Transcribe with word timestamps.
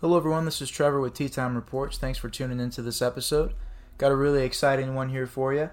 Hello, 0.00 0.16
everyone. 0.16 0.46
This 0.46 0.62
is 0.62 0.70
Trevor 0.70 0.98
with 0.98 1.12
Tea 1.12 1.28
Time 1.28 1.54
Reports. 1.54 1.98
Thanks 1.98 2.18
for 2.18 2.30
tuning 2.30 2.58
into 2.58 2.80
this 2.80 3.02
episode. 3.02 3.52
Got 3.98 4.12
a 4.12 4.16
really 4.16 4.46
exciting 4.46 4.94
one 4.94 5.10
here 5.10 5.26
for 5.26 5.52
you. 5.52 5.68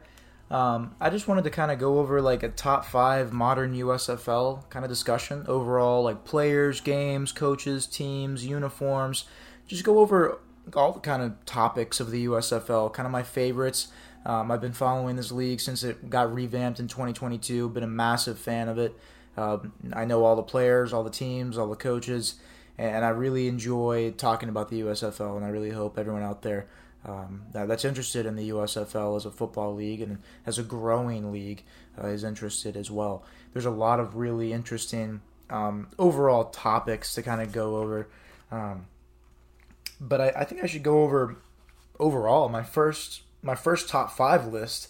Um, 0.52 0.98
I 1.00 1.09
just 1.09 1.30
wanted 1.30 1.46
to 1.46 1.50
kind 1.50 1.72
of 1.72 1.80
go 1.80 2.00
over 2.00 2.22
like 2.22 2.43
a 2.43 2.50
top 2.50 2.83
five 2.83 3.32
modern 3.32 3.74
USFL 3.74 4.69
kind 4.69 4.83
of 4.83 4.90
discussion 4.90 5.45
overall, 5.48 6.03
like 6.03 6.25
players, 6.25 6.82
games, 6.82 7.32
coaches, 7.32 7.85
teams, 7.87 8.45
uniforms. 8.45 9.24
Just 9.66 9.86
go 9.86 10.00
over 10.00 10.39
all 10.75 10.91
the 10.91 11.00
kind 11.00 11.23
of 11.23 11.46
topics 11.46 12.02
of 12.02 12.12
the 12.12 12.25
USFL, 12.25 12.91
kind 12.91 13.05
of 13.05 13.14
my 13.14 13.23
favorites. 13.23 13.88
Um, 14.25 14.52
I've 14.52 14.59
been 14.59 14.73
following 14.73 15.16
this 15.16 15.32
league 15.32 15.62
since 15.62 15.86
it 15.86 16.09
got 16.09 16.34
revamped 16.34 16.82
in 16.82 16.89
2022. 16.89 17.70
Been 17.70 17.82
a 17.82 17.88
massive 17.88 18.38
fan 18.38 18.68
of 18.68 18.78
it. 18.78 18.94
Uh, 19.38 19.59
I 19.94 20.04
know 20.04 20.25
all 20.25 20.36
the 20.36 20.44
players, 20.44 20.91
all 20.91 21.05
the 21.05 21.09
teams, 21.09 21.57
all 21.57 21.70
the 21.70 21.78
coaches 21.78 22.36
and 22.78 23.04
I 23.04 23.09
really 23.09 23.48
enjoy 23.48 24.12
talking 24.12 24.50
about 24.50 24.70
the 24.70 24.82
USFL, 24.82 25.36
and 25.36 25.46
I 25.46 25.50
really 25.50 25.71
hope 25.71 25.97
everyone 25.97 26.24
out 26.24 26.42
there 26.42 26.68
um, 27.06 27.43
that, 27.54 27.68
that's 27.68 27.86
interested 27.86 28.25
in 28.25 28.36
the 28.36 28.50
USFL 28.50 29.15
as 29.15 29.25
a 29.25 29.32
football 29.32 29.74
league 29.74 30.02
and 30.02 30.19
as 30.46 30.60
a 30.60 30.64
growing 30.64 31.32
league 31.32 31.64
uh, 32.02 32.07
is 32.07 32.23
interested 32.23 32.75
as 32.75 32.91
well. 32.91 33.23
There's 33.53 33.66
a 33.66 33.71
lot 33.71 33.99
of 33.99 34.16
really 34.16 34.53
interesting 34.53 35.21
um, 35.49 35.88
overall 35.97 36.45
topics 36.45 37.13
to 37.16 37.23
kind 37.23 37.41
of 37.41 37.52
go 37.52 37.77
over, 37.77 38.09
um, 38.52 38.88
but 39.99 40.21
I, 40.21 40.33
I 40.38 40.44
think 40.44 40.63
I 40.63 40.67
should 40.67 40.83
go 40.83 41.03
over 41.03 41.38
overall 41.99 42.47
my 42.47 42.61
first 42.61 43.21
my 43.41 43.55
first 43.55 43.89
top 43.89 44.11
five 44.11 44.45
list 44.45 44.89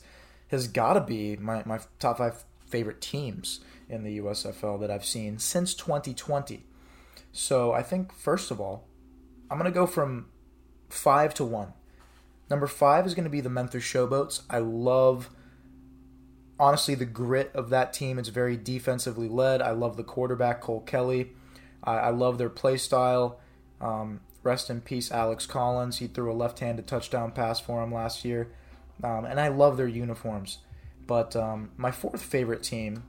has 0.50 0.68
got 0.68 0.94
to 0.94 1.02
be 1.02 1.36
my, 1.36 1.64
my 1.66 1.80
top 2.00 2.18
five 2.18 2.44
favorite 2.66 3.02
teams 3.02 3.60
in 3.90 4.04
the 4.04 4.20
USFL 4.20 4.80
that 4.80 4.92
I've 4.92 5.06
seen 5.06 5.40
since 5.40 5.74
2020. 5.74 6.64
So 7.38 7.72
I 7.72 7.84
think 7.84 8.12
first 8.12 8.50
of 8.50 8.60
all, 8.60 8.88
I'm 9.52 9.60
gonna 9.60 9.70
go 9.70 9.86
from 9.86 10.26
five 10.90 11.36
to 11.36 11.46
one. 11.46 11.74
Number 12.50 12.66
five 12.66 13.06
is 13.06 13.14
gonna 13.14 13.30
be 13.30 13.42
the 13.42 13.50
Memphis 13.50 13.84
Showboats. 13.84 14.42
I 14.50 14.58
love 14.58 15.30
honestly 16.60 16.96
the 16.96 17.06
grit 17.06 17.52
of 17.54 17.70
that 17.70 17.94
team. 17.94 18.18
It's 18.18 18.30
very 18.30 18.58
defensively 18.58 19.30
led. 19.30 19.62
I 19.62 19.70
love 19.70 19.98
the 19.98 20.04
quarterback 20.04 20.62
Cole 20.62 20.82
Kelly. 20.82 21.34
I, 21.84 21.98
I 21.98 22.10
love 22.10 22.40
their 22.40 22.50
play 22.50 22.76
style. 22.76 23.40
Um, 23.80 24.22
rest 24.42 24.72
in 24.72 24.82
peace, 24.82 25.12
Alex 25.12 25.46
Collins. 25.46 26.00
He 26.00 26.08
threw 26.08 26.32
a 26.32 26.34
left-handed 26.34 26.88
touchdown 26.88 27.32
pass 27.32 27.60
for 27.60 27.84
him 27.84 27.94
last 27.94 28.26
year, 28.26 28.50
um, 29.04 29.26
and 29.26 29.40
I 29.40 29.50
love 29.50 29.78
their 29.78 29.88
uniforms. 29.88 30.58
But 31.06 31.36
um, 31.36 31.70
my 31.78 31.92
fourth 31.92 32.24
favorite 32.24 32.64
team 32.64 33.04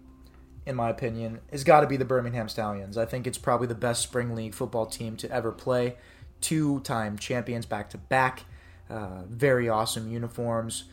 in 0.69 0.77
my 0.77 0.91
opinion, 0.91 1.41
has 1.50 1.64
got 1.64 1.80
to 1.80 1.86
be 1.86 1.97
the 1.97 2.05
Birmingham 2.05 2.48
Stallions. 2.48 2.98
I 2.98 3.06
think 3.06 3.27
it's 3.27 3.38
probably 3.38 3.66
the 3.66 3.74
best 3.74 4.02
spring 4.02 4.34
league 4.34 4.55
football 4.55 4.86
team 4.86 5.16
to 5.16 5.30
ever 5.30 5.50
play. 5.50 5.97
Two 6.41 6.80
time 6.80 7.19
champions 7.19 7.66
back 7.66 7.91
to 7.91 7.98
back. 7.98 8.44
Very 8.89 9.69
awesome 9.69 10.11
uniforms. 10.11 10.84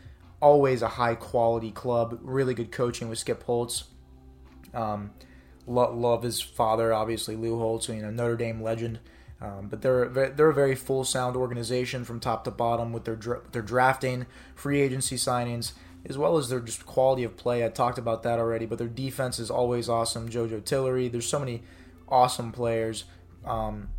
Always 0.41 0.81
a 0.81 0.87
high 0.87 1.15
quality 1.15 1.71
club. 1.71 2.19
Really 2.21 2.53
good 2.53 2.71
coaching 2.71 3.09
with 3.09 3.19
Skip 3.19 3.43
Holtz. 3.43 3.85
Um, 4.73 5.11
lo- 5.67 5.93
love 5.93 6.23
his 6.23 6.41
father, 6.41 6.93
obviously 6.93 7.35
Lou 7.35 7.57
Holtz, 7.59 7.89
you 7.89 8.01
know 8.01 8.11
Notre 8.11 8.35
Dame 8.35 8.61
legend. 8.61 8.99
Um, 9.41 9.67
but 9.67 9.81
they're 9.81 10.07
they're 10.07 10.49
a 10.49 10.53
very 10.53 10.75
full 10.75 11.03
sound 11.03 11.35
organization 11.35 12.05
from 12.05 12.19
top 12.19 12.45
to 12.45 12.51
bottom 12.51 12.93
with 12.93 13.03
their 13.03 13.17
dra- 13.17 13.41
their 13.51 13.61
drafting, 13.61 14.25
free 14.55 14.79
agency 14.81 15.17
signings, 15.17 15.73
as 16.07 16.17
well 16.17 16.37
as 16.37 16.49
their 16.49 16.59
just 16.59 16.85
quality 16.85 17.23
of 17.23 17.35
play. 17.35 17.65
I 17.65 17.69
talked 17.69 17.97
about 17.97 18.23
that 18.23 18.39
already, 18.39 18.65
but 18.65 18.77
their 18.77 18.87
defense 18.87 19.39
is 19.39 19.49
always 19.49 19.89
awesome. 19.89 20.29
JoJo 20.29 20.63
Tillery, 20.63 21.07
there's 21.07 21.27
so 21.27 21.39
many 21.39 21.63
awesome 22.07 22.51
players. 22.51 23.05
Um, 23.43 23.89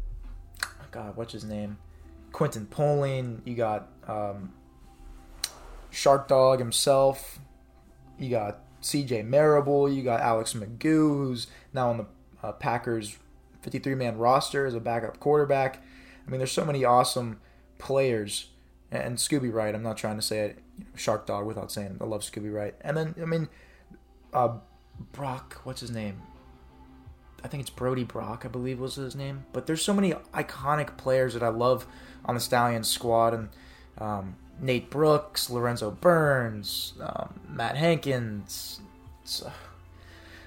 God, 0.91 1.17
what's 1.17 1.33
his 1.33 1.45
name? 1.45 1.79
Quentin 2.33 2.67
Poling. 2.67 3.43
You 3.45 3.55
got 3.55 3.89
um, 4.07 4.53
Shark 5.91 6.29
Dog 6.29 6.59
himself. 6.59 7.39
You 8.19 8.31
got 8.31 8.61
C.J. 8.81 9.23
Marable. 9.23 9.91
You 9.91 10.03
got 10.03 10.21
Alex 10.21 10.55
McGough, 10.55 10.81
who's 10.83 11.49
now 11.73 11.91
on 11.91 11.99
the 11.99 12.07
uh, 12.43 12.53
Packers 12.53 13.19
53 13.63 13.95
man 13.95 14.17
roster 14.17 14.65
as 14.65 14.75
a 14.75 14.81
backup 14.81 15.19
quarterback. 15.19 15.83
I 16.27 16.31
mean, 16.31 16.39
there's 16.39 16.53
so 16.53 16.65
many 16.65 16.85
awesome 16.85 17.41
players 17.79 18.51
and 18.91 19.17
Scooby 19.17 19.53
Wright. 19.53 19.75
I'm 19.75 19.83
not 19.83 19.97
trying 19.97 20.17
to 20.17 20.23
say 20.23 20.41
it, 20.41 20.59
Shark 20.95 21.27
Dog 21.27 21.47
without 21.47 21.71
saying. 21.73 21.99
I 22.01 22.05
love 22.05 22.23
Scooby 22.23 22.53
Wright. 22.53 22.75
And 22.81 22.97
then 22.97 23.15
I 23.21 23.25
mean, 23.25 23.49
uh, 24.33 24.55
Brock. 25.13 25.61
What's 25.65 25.81
his 25.81 25.91
name? 25.91 26.23
I 27.45 27.49
think 27.49 27.61
it's 27.61 27.71
Brody 27.71 28.05
Brock. 28.05 28.45
I 28.45 28.49
believe 28.49 28.81
was 28.81 28.97
his 28.97 29.15
name. 29.15 29.45
But 29.53 29.67
there's 29.67 29.83
so 29.83 29.95
many 29.95 30.13
iconic 30.35 30.97
players 30.97 31.35
that 31.35 31.43
I 31.43 31.49
love 31.49 31.87
on 32.25 32.35
the 32.35 32.41
Stallions 32.41 32.89
squad, 32.89 33.35
and 33.35 33.49
um, 33.99 34.37
Nate 34.61 34.91
Brooks, 34.91 35.51
Lorenzo 35.51 35.91
Burns, 35.91 36.95
um, 37.01 37.41
Matt 37.49 37.77
Hankins, 37.77 38.81
uh, 39.45 39.51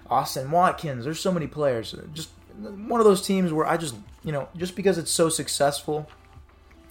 Austin 0.10 0.52
Watkins. 0.52 1.06
There's 1.06 1.20
so 1.20 1.32
many 1.32 1.48
players. 1.48 1.96
Just 2.14 2.30
one 2.58 3.00
of 3.00 3.06
those 3.06 3.22
teams 3.22 3.54
where 3.54 3.66
I 3.66 3.78
just, 3.78 3.96
you 4.24 4.32
know, 4.32 4.50
just 4.58 4.76
because 4.76 4.98
it's 4.98 5.12
so 5.12 5.30
successful, 5.30 6.10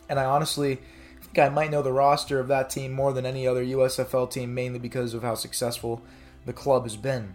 and 0.09 0.19
I 0.19 0.25
honestly 0.25 0.81
think 1.21 1.39
I 1.39 1.49
might 1.49 1.71
know 1.71 1.83
the 1.83 1.93
roster 1.93 2.41
of 2.41 2.49
that 2.49 2.71
team 2.71 2.93
more 2.93 3.13
than 3.13 3.27
any 3.27 3.47
other 3.47 3.65
USFL 3.65 4.31
team, 4.31 4.55
mainly 4.55 4.79
because 4.79 5.15
of 5.15 5.23
how 5.23 5.35
successful 5.35 6.03
the 6.47 6.53
club 6.53 6.85
has 6.85 6.97
been. 6.97 7.35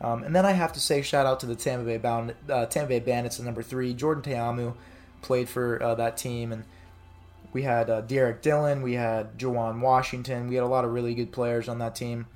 Um, 0.00 0.22
and 0.22 0.34
then 0.34 0.44
I 0.44 0.52
have 0.52 0.72
to 0.74 0.80
say 0.80 1.02
shout 1.02 1.26
out 1.26 1.40
to 1.40 1.46
the 1.46 1.54
Tampa 1.54 1.84
Bay, 1.84 1.98
Bound, 1.98 2.34
uh, 2.48 2.66
Tampa 2.66 2.88
Bay 2.88 3.00
Bandits 3.00 3.38
at 3.38 3.44
number 3.44 3.62
three. 3.62 3.94
Jordan 3.94 4.22
Ta'amu 4.22 4.74
played 5.22 5.48
for 5.48 5.82
uh, 5.82 5.94
that 5.94 6.16
team, 6.16 6.52
and 6.52 6.64
we 7.52 7.62
had 7.62 7.88
uh, 7.88 8.00
Derek 8.02 8.42
Dillon, 8.42 8.82
we 8.82 8.94
had 8.94 9.38
Juwan 9.38 9.80
Washington, 9.80 10.48
we 10.48 10.56
had 10.56 10.64
a 10.64 10.68
lot 10.68 10.84
of 10.84 10.92
really 10.92 11.14
good 11.14 11.32
players 11.32 11.68
on 11.68 11.78
that 11.78 11.94
team. 11.94 12.26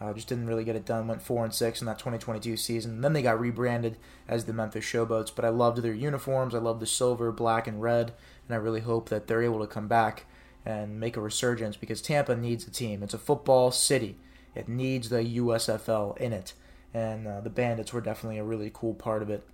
Uh, 0.00 0.12
just 0.12 0.26
didn't 0.26 0.48
really 0.48 0.64
get 0.64 0.74
it 0.74 0.84
done. 0.84 1.06
Went 1.06 1.22
four 1.22 1.44
and 1.44 1.54
six 1.54 1.80
in 1.80 1.86
that 1.86 1.96
2022 1.96 2.56
season. 2.56 2.94
And 2.94 3.04
then 3.04 3.12
they 3.12 3.22
got 3.22 3.38
rebranded 3.38 3.98
as 4.26 4.46
the 4.46 4.52
Memphis 4.52 4.84
Showboats. 4.84 5.30
But 5.32 5.44
I 5.44 5.50
loved 5.50 5.78
their 5.78 5.92
uniforms. 5.92 6.56
I 6.56 6.58
loved 6.58 6.80
the 6.80 6.88
silver, 6.88 7.30
black, 7.30 7.68
and 7.68 7.80
red. 7.80 8.12
And 8.48 8.54
I 8.56 8.58
really 8.58 8.80
hope 8.80 9.10
that 9.10 9.28
they're 9.28 9.44
able 9.44 9.60
to 9.60 9.66
come 9.68 9.86
back 9.86 10.24
and 10.64 11.00
make 11.00 11.16
a 11.16 11.20
resurgence 11.20 11.76
because 11.76 12.00
Tampa 12.00 12.36
needs 12.36 12.66
a 12.66 12.70
team. 12.70 13.02
It's 13.02 13.14
a 13.14 13.18
football 13.18 13.70
city. 13.70 14.16
It 14.54 14.68
needs 14.68 15.08
the 15.08 15.24
USFL 15.38 16.16
in 16.18 16.32
it. 16.32 16.54
And 16.94 17.26
uh, 17.26 17.40
the 17.40 17.50
Bandits 17.50 17.92
were 17.92 18.00
definitely 18.00 18.38
a 18.38 18.44
really 18.44 18.70
cool 18.72 18.94
part 18.94 19.22
of 19.22 19.30
it, 19.30 19.46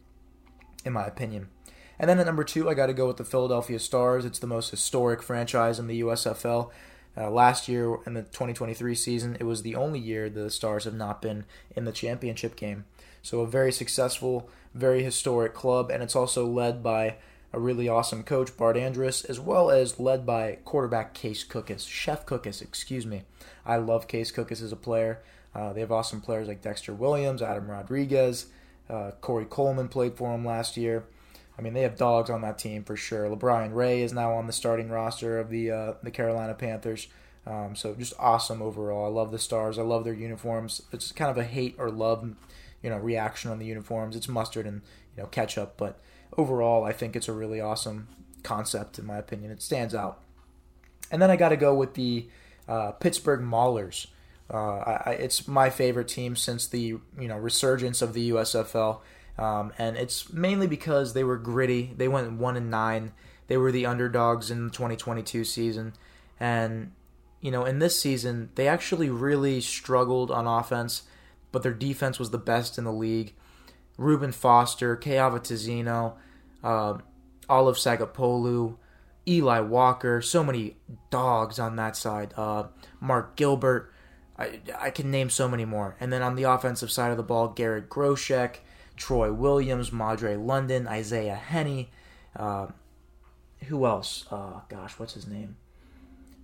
in 0.85 0.93
my 0.93 1.07
opinion. 1.07 1.49
And 1.99 2.09
then 2.09 2.19
at 2.19 2.27
number 2.27 2.45
two, 2.45 2.69
I 2.69 2.75
got 2.75 2.87
to 2.87 2.95
go 2.95 3.07
with 3.07 3.17
the 3.17 3.25
Philadelphia 3.25 3.79
Stars. 3.79 4.25
It's 4.25 4.39
the 4.39 4.47
most 4.47 4.71
historic 4.71 5.23
franchise 5.23 5.79
in 5.79 5.87
the 5.87 6.01
USFL. 6.01 6.71
Uh, 7.17 7.31
last 7.31 7.69
year, 7.69 7.97
in 8.07 8.15
the 8.15 8.23
2023 8.23 8.95
season, 8.95 9.37
it 9.41 9.45
was 9.45 9.63
the 9.63 9.75
only 9.75 9.99
year 9.99 10.31
the 10.31 10.51
Stars 10.51 10.85
have 10.85 10.95
not 10.95 11.21
been 11.21 11.45
in 11.75 11.85
the 11.85 11.93
championship 11.93 12.55
game. 12.55 12.85
So, 13.23 13.41
a 13.41 13.47
very 13.47 13.73
successful, 13.73 14.49
very 14.73 15.03
historic 15.03 15.53
club, 15.53 15.91
and 15.91 16.01
it's 16.01 16.15
also 16.15 16.47
led 16.47 16.81
by 16.83 17.17
a 17.53 17.59
really 17.59 17.89
awesome 17.89 18.23
coach, 18.23 18.57
Bart 18.57 18.77
Andrus, 18.77 19.25
as 19.25 19.41
well 19.41 19.71
as 19.71 19.99
led 19.99 20.27
by 20.27 20.59
quarterback 20.65 21.15
Case 21.15 21.45
Cookus, 21.45 21.89
Chef 21.89 22.27
Cookus, 22.27 22.61
excuse 22.61 23.07
me. 23.07 23.23
I 23.65 23.77
love 23.77 24.09
Case 24.09 24.31
Cookus 24.31 24.63
as 24.63 24.73
a 24.73 24.77
player. 24.77 25.23
Uh, 25.55 25.73
they 25.73 25.81
have 25.81 25.93
awesome 25.93 26.21
players 26.21 26.49
like 26.49 26.63
Dexter 26.63 26.93
Williams, 26.93 27.41
Adam 27.43 27.71
Rodriguez, 27.71 28.47
uh, 28.91 29.13
Corey 29.21 29.47
Coleman 29.47 29.89
played 29.89 30.17
for 30.17 30.33
them 30.33 30.45
last 30.45 30.77
year. 30.77 31.05
I 31.59 31.63
mean, 31.63 31.75
they 31.75 31.83
have 31.83 31.97
dogs 31.97 32.31
on 32.31 32.43
that 32.43 32.59
team 32.59 32.85
for 32.85 32.97
sure. 32.97 33.29
LeBron 33.29 33.75
Ray 33.75 34.03
is 34.03 34.13
now 34.13 34.33
on 34.35 34.47
the 34.47 34.53
starting 34.53 34.91
roster 34.91 35.39
of 35.39 35.51
the 35.51 35.71
uh, 35.71 35.95
the 36.03 36.11
Carolina 36.13 36.55
Panthers. 36.55 37.09
Um, 37.47 37.75
so 37.75 37.95
just 37.95 38.13
awesome 38.19 38.63
overall. 38.63 39.07
I 39.07 39.09
love 39.09 39.33
the 39.33 39.39
Stars. 39.39 39.79
I 39.79 39.83
love 39.83 40.05
their 40.05 40.15
uniforms. 40.15 40.83
It's 40.93 41.11
kind 41.13 41.31
of 41.31 41.39
a 41.39 41.45
hate 41.45 41.75
or 41.79 41.91
love, 41.91 42.37
you 42.83 42.91
know, 42.91 42.99
reaction 42.99 43.51
on 43.51 43.59
the 43.59 43.67
uniforms. 43.67 44.15
It's 44.15 44.29
mustard 44.29 44.67
and 44.67 44.83
you 45.17 45.23
know 45.23 45.29
ketchup, 45.29 45.75
but 45.77 45.99
overall, 46.37 46.85
I 46.85 46.93
think 46.93 47.17
it's 47.17 47.29
a 47.29 47.33
really 47.33 47.61
awesome 47.61 48.09
concept, 48.43 48.99
in 48.99 49.07
my 49.07 49.17
opinion. 49.17 49.51
It 49.51 49.63
stands 49.63 49.95
out. 49.95 50.21
And 51.11 51.23
then 51.23 51.31
I 51.31 51.37
got 51.37 51.51
to 51.51 51.57
go 51.57 51.75
with 51.75 51.95
the 51.95 52.29
uh, 52.69 52.93
Pittsburgh 52.93 53.41
Maulers. 53.41 54.07
Uh, 54.53 55.01
I, 55.07 55.17
it's 55.19 55.47
my 55.47 55.71
favorite 55.71 56.09
team 56.09 56.35
since 56.37 56.67
the 56.67 56.81
you 56.81 57.29
know 57.29 57.37
resurgence 57.37 58.01
of 58.01 58.15
the 58.15 58.31
USFL, 58.31 59.01
um, 59.39 59.73
and 59.79 59.97
it's 59.97 60.33
mainly 60.33 60.67
because 60.67 61.13
they 61.13 61.25
were 61.25 61.37
gritty. 61.37 61.93
They 61.97 62.09
went 62.09 62.33
one 62.33 62.57
and 62.57 62.71
nine. 62.71 63.13
They 63.47 63.57
were 63.57 63.73
the 63.73 63.87
underdogs 63.87 64.51
in 64.51 64.67
the 64.67 64.73
2022 64.73 65.45
season, 65.45 65.93
and 66.41 66.93
you 67.41 67.51
know 67.51 67.65
in 67.67 67.79
this 67.79 68.01
season 68.01 68.51
they 68.55 68.69
actually 68.69 69.11
really 69.11 69.61
struggled 69.61 70.31
on 70.31 70.47
offense, 70.47 71.03
but 71.53 71.63
their 71.63 71.75
defense 71.75 72.19
was 72.19 72.31
the 72.31 72.39
best 72.39 72.79
in 72.79 72.85
the 72.85 72.93
league. 72.93 73.35
Reuben 73.99 74.33
Foster, 74.33 74.97
Kyahva 74.97 75.41
Tezino, 75.41 76.15
uh, 76.65 76.99
Olive 77.49 77.77
Sagapolu, 77.77 78.77
Eli 79.27 79.61
Walker, 79.61 80.23
so 80.23 80.43
many 80.43 80.77
dogs 81.11 81.59
on 81.59 81.77
that 81.77 81.97
side. 81.97 82.33
Uh, 82.37 82.65
Mark 83.01 83.37
Gilbert, 83.37 83.93
I, 84.39 84.61
I 84.79 84.91
can 84.91 85.11
name 85.11 85.29
so 85.29 85.49
many 85.49 85.67
more. 85.67 85.97
And 86.01 86.13
then 86.13 86.23
on 86.23 86.37
the 86.37 86.45
offensive 86.45 86.91
side 86.91 87.11
of 87.11 87.17
the 87.17 87.23
ball, 87.23 87.49
Garrett 87.49 87.91
Groshek, 87.91 88.57
Troy 88.97 89.33
Williams, 89.33 89.93
Madre 89.93 90.37
London, 90.37 90.87
Isaiah 90.87 91.35
Hennie, 91.35 91.91
uh, 92.37 92.69
who 93.67 93.85
else? 93.85 94.25
Uh, 94.31 94.61
gosh, 94.69 94.99
what's 94.99 95.15
his 95.15 95.27
name? 95.27 95.57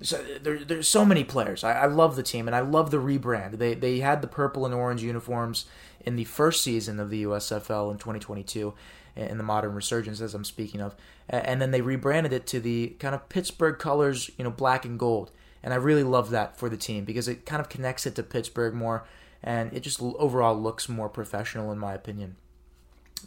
So 0.03 0.23
there, 0.43 0.59
there's 0.59 0.89
so 0.89 1.05
many 1.05 1.25
players. 1.25 1.65
I, 1.65 1.73
I 1.73 1.87
love 1.87 2.17
the 2.17 2.23
team 2.23 2.47
and 2.47 2.55
I 2.55 2.61
love 2.61 2.91
the 2.91 2.99
rebrand. 2.99 3.59
They 3.59 3.75
they 3.75 4.01
had 4.01 4.23
the 4.23 4.29
purple 4.29 4.67
and 4.67 4.75
orange 4.75 5.03
uniforms 5.03 5.67
in 6.01 6.17
the 6.17 6.25
first 6.25 6.63
season 6.63 7.01
of 7.01 7.11
the 7.11 7.25
USFL 7.25 7.91
in 7.91 7.99
2022, 7.99 8.75
in 9.17 9.39
the 9.39 9.45
modern 9.45 9.75
resurgence 9.75 10.21
as 10.21 10.35
I'm 10.35 10.45
speaking 10.45 10.81
of, 10.81 10.95
and 11.29 11.61
then 11.61 11.71
they 11.71 11.81
rebranded 11.81 12.33
it 12.33 12.47
to 12.49 12.61
the 12.61 12.89
kind 12.99 13.15
of 13.15 13.29
Pittsburgh 13.29 13.79
colors, 13.79 14.31
you 14.37 14.45
know, 14.45 14.51
black 14.51 14.85
and 14.85 14.99
gold. 14.99 15.31
And 15.63 15.73
I 15.73 15.77
really 15.77 16.03
love 16.03 16.29
that 16.31 16.59
for 16.59 16.69
the 16.69 16.77
team 16.77 17.07
because 17.07 17.27
it 17.27 17.47
kind 17.47 17.61
of 17.61 17.71
connects 17.71 18.05
it 18.05 18.15
to 18.17 18.23
Pittsburgh 18.23 18.75
more, 18.75 19.07
and 19.43 19.73
it 19.73 19.81
just 19.81 20.03
overall 20.03 20.55
looks 20.55 20.89
more 20.89 21.09
professional 21.09 21.73
in 21.73 21.79
my 21.79 21.95
opinion. 21.95 22.37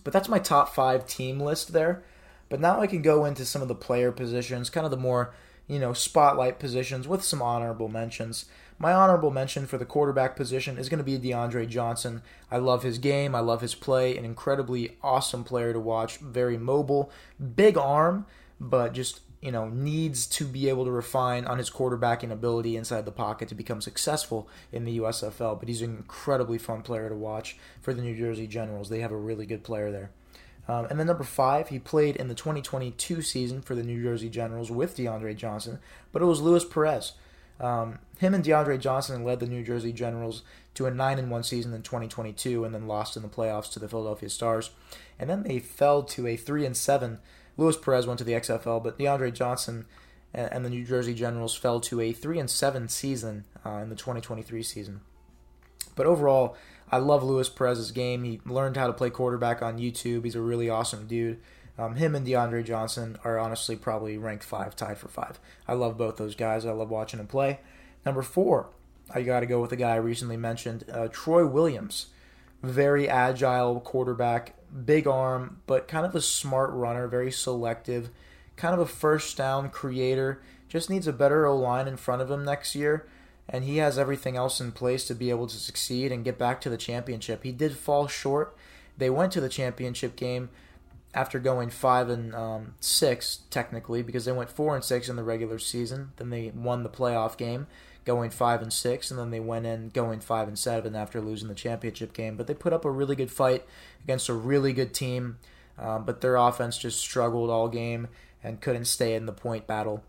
But 0.04 0.14
that's 0.14 0.30
my 0.30 0.40
top 0.40 0.76
five 0.76 1.08
team 1.08 1.40
list 1.40 1.74
there. 1.74 2.04
But 2.50 2.62
now 2.62 2.80
I 2.80 2.88
can 2.88 3.02
go 3.02 3.26
into 3.26 3.44
some 3.44 3.62
of 3.62 3.68
the 3.68 3.76
player 3.76 4.12
positions, 4.12 4.70
kind 4.70 4.86
of 4.86 4.92
the 4.92 4.98
more 4.98 5.34
you 5.68 5.80
know, 5.80 5.94
spotlight 5.94 6.60
positions 6.60 7.08
with 7.08 7.24
some 7.24 7.42
honorable 7.42 7.90
mentions. 7.90 8.46
My 8.80 8.94
honorable 8.94 9.32
mention 9.32 9.66
for 9.66 9.78
the 9.78 9.86
quarterback 9.86 10.36
position 10.36 10.78
is 10.78 10.88
going 10.88 11.00
to 11.00 11.04
be 11.04 11.18
DeAndre 11.18 11.68
Johnson. 11.68 12.22
I 12.52 12.58
love 12.58 12.84
his 12.84 13.00
game. 13.00 13.34
I 13.34 13.40
love 13.40 13.62
his 13.62 13.76
play. 13.76 14.16
An 14.16 14.24
incredibly 14.24 14.98
awesome 15.02 15.44
player 15.44 15.74
to 15.74 15.80
watch. 15.80 16.18
Very 16.20 16.58
mobile, 16.58 17.12
big 17.56 17.78
arm, 17.78 18.26
but 18.60 18.94
just 18.94 19.22
you 19.42 19.52
know 19.52 19.70
needs 19.70 20.26
to 20.26 20.46
be 20.46 20.68
able 20.70 20.86
to 20.86 20.92
refine 20.92 21.46
on 21.46 21.58
his 21.58 21.70
quarterbacking 21.70 22.32
ability 22.32 22.76
inside 22.76 23.06
the 23.06 23.12
pocket 23.12 23.48
to 23.50 23.56
become 23.56 23.82
successful 23.82 24.48
in 24.72 24.86
the 24.86 25.00
USFL. 25.00 25.60
But 25.60 25.68
he's 25.68 25.82
an 25.82 25.96
incredibly 25.98 26.60
fun 26.60 26.84
player 26.84 27.10
to 27.10 27.16
watch 27.16 27.58
for 27.82 27.94
the 27.94 28.02
New 28.02 28.16
Jersey 28.16 28.48
Generals. 28.48 28.90
They 28.90 29.02
have 29.02 29.12
a 29.12 29.18
really 29.18 29.48
good 29.48 29.64
player 29.64 29.92
there. 29.92 30.12
Um, 30.68 30.86
and 30.90 31.00
then 31.00 31.08
number 31.08 31.24
five, 31.24 31.70
he 31.70 31.80
played 31.80 32.18
in 32.18 32.28
the 32.28 32.36
2022 32.36 33.22
season 33.22 33.62
for 33.62 33.74
the 33.74 33.84
New 33.84 34.02
Jersey 34.02 34.30
Generals 34.30 34.70
with 34.70 34.98
DeAndre 34.98 35.36
Johnson, 35.36 35.80
but 36.12 36.22
it 36.22 36.26
was 36.26 36.42
Luis 36.42 36.66
Perez. 36.66 37.14
Um, 37.60 38.00
him 38.20 38.34
and 38.34 38.44
DeAndre 38.44 38.80
Johnson 38.80 39.24
led 39.24 39.40
the 39.40 39.48
New 39.48 39.64
Jersey 39.64 39.92
Generals 39.92 40.44
to 40.76 40.86
a 40.86 40.92
9 40.92 41.20
and 41.20 41.32
1 41.32 41.44
season 41.44 41.74
in 41.74 41.82
2022 41.82 42.64
and 42.64 42.74
then 42.74 42.88
lost 42.88 43.16
in 43.16 43.24
the 43.24 43.30
playoffs 43.30 43.72
to 43.74 43.80
the 43.80 43.88
Philadelphia 43.88 44.30
Stars. 44.30 44.72
And 45.18 45.30
then 45.30 45.44
they 45.44 45.60
fell 45.60 46.04
to 46.04 46.28
a 46.28 46.36
3 46.36 46.66
and 46.66 46.78
7. 46.78 47.20
Luis 47.56 47.78
Perez 47.78 48.06
went 48.06 48.20
to 48.20 48.24
the 48.24 48.34
XFL, 48.34 48.84
but 48.84 49.00
DeAndre 49.00 49.34
Johnson 49.34 49.86
and, 50.34 50.64
the 50.64 50.70
New 50.70 50.86
Jersey 50.86 51.16
Generals 51.16 51.56
fell 51.56 51.80
to 51.80 52.00
a 52.02 52.14
3 52.14 52.40
and 52.40 52.50
7 52.50 52.90
season 52.90 53.46
uh, 53.66 53.78
in 53.78 53.90
the 53.90 53.96
2023 53.96 54.62
season. 54.62 55.02
But 55.96 56.06
overall, 56.06 56.56
I 56.92 56.98
love 56.98 57.24
Luis 57.24 57.50
Perez's 57.50 57.92
game. 57.92 58.24
He 58.24 58.40
learned 58.46 58.78
how 58.78 58.88
to 58.88 58.94
play 58.94 59.10
quarterback 59.10 59.62
on 59.62 59.78
YouTube. 59.78 60.24
He's 60.24 60.36
a 60.36 60.42
really 60.42 60.70
awesome 60.70 61.08
dude. 61.08 61.40
Um, 61.78 61.96
him 61.96 62.16
and 62.16 62.26
DeAndre 62.26 62.66
Johnson 62.66 63.18
are 63.24 63.38
honestly 63.38 63.76
probably 63.76 64.18
ranked 64.18 64.44
five, 64.44 64.76
tied 64.76 64.98
for 64.98 65.10
five. 65.10 65.40
I 65.68 65.74
love 65.74 65.98
both 65.98 66.18
those 66.18 66.36
guys. 66.36 66.66
I 66.66 66.72
love 66.72 66.90
watching 66.90 67.18
them 67.18 67.28
play. 67.28 67.60
Number 68.06 68.22
four, 68.22 68.70
I 69.14 69.22
got 69.22 69.42
to 69.42 69.46
go 69.46 69.60
with 69.60 69.70
the 69.70 69.76
guy 69.76 69.92
I 69.92 69.98
recently 69.98 70.38
mentioned, 70.38 70.86
uh, 70.92 71.08
Troy 71.12 71.46
Williams. 71.46 72.08
Very 72.64 73.08
agile 73.08 73.80
quarterback, 73.80 74.56
big 74.86 75.06
arm, 75.06 75.62
but 75.68 75.88
kind 75.88 76.06
of 76.06 76.16
a 76.16 76.22
smart 76.22 76.72
runner, 76.72 77.08
very 77.08 77.32
selective, 77.32 78.10
kind 78.56 78.74
of 78.74 78.80
a 78.80 78.86
first 78.88 79.38
down 79.38 79.70
creator. 79.70 80.42
Just 80.68 80.90
needs 80.90 81.08
a 81.08 81.14
better 81.14 81.46
O 81.46 81.56
line 81.56 81.88
in 81.88 81.98
front 81.98 82.22
of 82.22 82.32
him 82.32 82.44
next 82.44 82.74
year 82.74 83.08
and 83.50 83.64
he 83.64 83.78
has 83.78 83.98
everything 83.98 84.36
else 84.36 84.60
in 84.60 84.72
place 84.72 85.06
to 85.06 85.16
be 85.16 85.30
able 85.30 85.48
to 85.48 85.58
succeed 85.58 86.12
and 86.12 86.26
get 86.26 86.38
back 86.38 86.60
to 86.62 86.70
the 86.70 86.78
championship. 86.78 87.44
He 87.44 87.52
did 87.52 87.78
fall 87.78 88.08
short. 88.08 88.56
They 88.98 89.10
went 89.10 89.32
to 89.34 89.42
the 89.42 89.50
championship 89.50 90.16
game 90.16 90.50
after 91.14 91.40
going 91.40 91.70
five 91.70 92.10
and 92.10 92.36
um, 92.36 92.76
six 92.80 93.40
technically 93.50 94.04
because 94.04 94.26
they 94.26 94.32
went 94.32 94.50
four 94.50 94.76
and 94.76 94.84
six 94.84 95.08
in 95.10 95.16
the 95.16 95.24
regular 95.24 95.60
season. 95.60 96.12
Then 96.18 96.30
they 96.30 96.52
won 96.54 96.84
the 96.84 96.90
playoff 96.90 97.38
game, 97.38 97.68
going 98.06 98.30
five 98.30 98.62
and 98.62 98.74
six, 98.74 99.10
and 99.10 99.20
then 99.20 99.32
they 99.32 99.40
went 99.40 99.66
in 99.66 99.90
going 99.90 100.20
five 100.20 100.48
and 100.48 100.60
seven 100.60 100.96
after 100.96 101.22
losing 101.22 101.48
the 101.48 101.56
championship 101.56 102.14
game. 102.14 102.36
But 102.36 102.48
they 102.48 102.54
put 102.54 102.74
up 102.74 102.86
a 102.86 102.92
really 102.92 103.16
good 103.16 103.32
fight 103.32 103.66
against 104.04 104.30
a 104.30 104.34
really 104.34 104.74
good 104.74 104.94
team, 104.94 105.38
um, 105.80 106.04
but 106.04 106.22
their 106.22 106.36
offense 106.36 106.78
just 106.78 107.00
struggled 107.00 107.50
all 107.50 107.70
game 107.70 108.10
and 108.44 108.62
couldn't 108.62 108.86
stay 108.86 109.16
in 109.16 109.26
the 109.26 109.34
point 109.34 109.68
battle. 109.68 110.04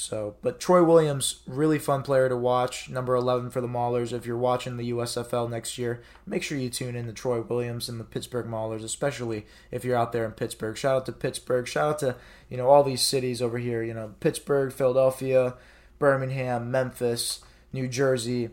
So, 0.00 0.36
but 0.42 0.60
Troy 0.60 0.84
Williams, 0.84 1.40
really 1.44 1.80
fun 1.80 2.04
player 2.04 2.28
to 2.28 2.36
watch. 2.36 2.88
Number 2.88 3.16
11 3.16 3.50
for 3.50 3.60
the 3.60 3.66
Maulers. 3.66 4.12
If 4.12 4.26
you're 4.26 4.38
watching 4.38 4.76
the 4.76 4.92
USFL 4.92 5.50
next 5.50 5.76
year, 5.76 6.02
make 6.24 6.44
sure 6.44 6.56
you 6.56 6.70
tune 6.70 6.94
in 6.94 7.06
to 7.06 7.12
Troy 7.12 7.40
Williams 7.40 7.88
and 7.88 7.98
the 7.98 8.04
Pittsburgh 8.04 8.46
Maulers, 8.46 8.84
especially 8.84 9.44
if 9.72 9.84
you're 9.84 9.96
out 9.96 10.12
there 10.12 10.24
in 10.24 10.30
Pittsburgh. 10.30 10.76
Shout 10.76 10.94
out 10.94 11.06
to 11.06 11.12
Pittsburgh. 11.12 11.66
Shout 11.66 11.90
out 11.90 11.98
to, 11.98 12.16
you 12.48 12.56
know, 12.56 12.68
all 12.68 12.84
these 12.84 13.02
cities 13.02 13.42
over 13.42 13.58
here, 13.58 13.82
you 13.82 13.92
know, 13.92 14.14
Pittsburgh, 14.20 14.72
Philadelphia, 14.72 15.54
Birmingham, 15.98 16.70
Memphis, 16.70 17.40
New 17.72 17.88
Jersey, 17.88 18.50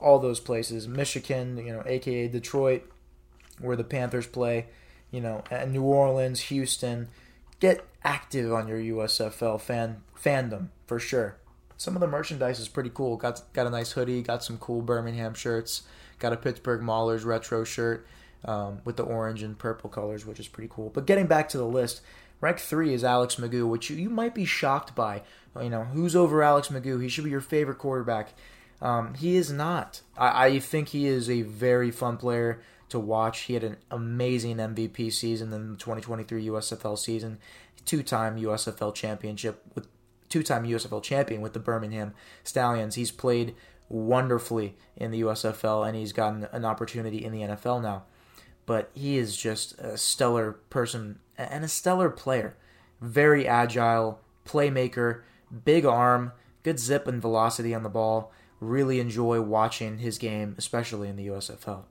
all 0.00 0.18
those 0.18 0.40
places. 0.40 0.88
Michigan, 0.88 1.58
you 1.58 1.72
know, 1.72 1.84
aka 1.86 2.26
Detroit, 2.26 2.82
where 3.60 3.76
the 3.76 3.84
Panthers 3.84 4.26
play, 4.26 4.66
you 5.12 5.20
know, 5.20 5.44
New 5.68 5.84
Orleans, 5.84 6.40
Houston. 6.40 7.06
Get 7.60 7.84
active 8.04 8.52
on 8.52 8.68
your 8.68 8.78
USFL 8.78 9.60
fan 9.60 10.02
fandom 10.16 10.68
for 10.86 10.98
sure. 10.98 11.36
Some 11.76 11.94
of 11.94 12.00
the 12.00 12.06
merchandise 12.06 12.58
is 12.58 12.68
pretty 12.68 12.90
cool. 12.92 13.16
Got 13.16 13.42
got 13.52 13.66
a 13.66 13.70
nice 13.70 13.92
hoodie, 13.92 14.22
got 14.22 14.42
some 14.44 14.58
cool 14.58 14.82
Birmingham 14.82 15.34
shirts, 15.34 15.82
got 16.18 16.32
a 16.32 16.36
Pittsburgh 16.36 16.80
Maulers 16.80 17.24
retro 17.24 17.64
shirt 17.64 18.06
um, 18.44 18.80
with 18.84 18.96
the 18.96 19.04
orange 19.04 19.42
and 19.42 19.58
purple 19.58 19.90
colors, 19.90 20.26
which 20.26 20.40
is 20.40 20.48
pretty 20.48 20.70
cool. 20.72 20.90
But 20.90 21.06
getting 21.06 21.26
back 21.26 21.48
to 21.50 21.58
the 21.58 21.66
list, 21.66 22.00
rank 22.40 22.58
three 22.58 22.94
is 22.94 23.04
Alex 23.04 23.36
McGough, 23.36 23.68
which 23.68 23.90
you, 23.90 23.96
you 23.96 24.10
might 24.10 24.34
be 24.34 24.44
shocked 24.44 24.94
by. 24.94 25.22
You 25.60 25.70
know, 25.70 25.84
who's 25.84 26.14
over 26.14 26.42
Alex 26.42 26.68
McGough? 26.68 27.02
He 27.02 27.08
should 27.08 27.24
be 27.24 27.30
your 27.30 27.40
favorite 27.40 27.78
quarterback. 27.78 28.34
Um, 28.80 29.14
he 29.14 29.36
is 29.36 29.50
not. 29.50 30.02
I, 30.16 30.46
I 30.46 30.58
think 30.60 30.88
he 30.88 31.06
is 31.06 31.28
a 31.28 31.42
very 31.42 31.90
fun 31.90 32.16
player 32.16 32.60
to 32.88 32.98
watch. 32.98 33.40
He 33.40 33.54
had 33.54 33.64
an 33.64 33.76
amazing 33.90 34.56
MVP 34.56 35.12
season 35.12 35.52
in 35.52 35.72
the 35.72 35.78
2023 35.78 36.46
USFL 36.46 36.98
season, 36.98 37.38
two-time 37.84 38.36
USFL 38.36 38.94
championship 38.94 39.62
with 39.74 39.86
two-time 40.28 40.64
USFL 40.64 41.02
champion 41.02 41.40
with 41.40 41.52
the 41.52 41.58
Birmingham 41.58 42.14
Stallions. 42.44 42.94
He's 42.94 43.10
played 43.10 43.54
wonderfully 43.88 44.76
in 44.96 45.10
the 45.10 45.22
USFL 45.22 45.86
and 45.86 45.96
he's 45.96 46.12
gotten 46.12 46.46
an 46.52 46.64
opportunity 46.64 47.24
in 47.24 47.32
the 47.32 47.40
NFL 47.40 47.82
now. 47.82 48.04
But 48.66 48.90
he 48.92 49.16
is 49.16 49.36
just 49.36 49.78
a 49.78 49.96
stellar 49.96 50.52
person 50.68 51.20
and 51.38 51.64
a 51.64 51.68
stellar 51.68 52.10
player. 52.10 52.56
Very 53.00 53.46
agile, 53.48 54.20
playmaker, 54.44 55.22
big 55.64 55.86
arm, 55.86 56.32
good 56.62 56.78
zip 56.78 57.06
and 57.06 57.22
velocity 57.22 57.74
on 57.74 57.82
the 57.82 57.88
ball. 57.88 58.32
Really 58.60 59.00
enjoy 59.00 59.40
watching 59.40 59.98
his 59.98 60.18
game, 60.18 60.54
especially 60.58 61.08
in 61.08 61.16
the 61.16 61.28
USFL. 61.28 61.84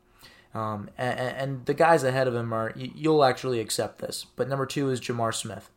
Um, 0.57 0.89
and, 0.97 1.19
and, 1.19 1.65
the 1.67 1.75
guys 1.75 2.03
ahead 2.03 2.27
of 2.27 2.33
him 2.33 2.51
are, 2.51 2.73
you'll 2.75 3.23
actually 3.23 3.59
accept 3.59 3.99
this. 3.99 4.25
But 4.35 4.49
number 4.49 4.65
two 4.65 4.89
is 4.89 4.99
Jamar 4.99 5.31
Smith. 5.31 5.69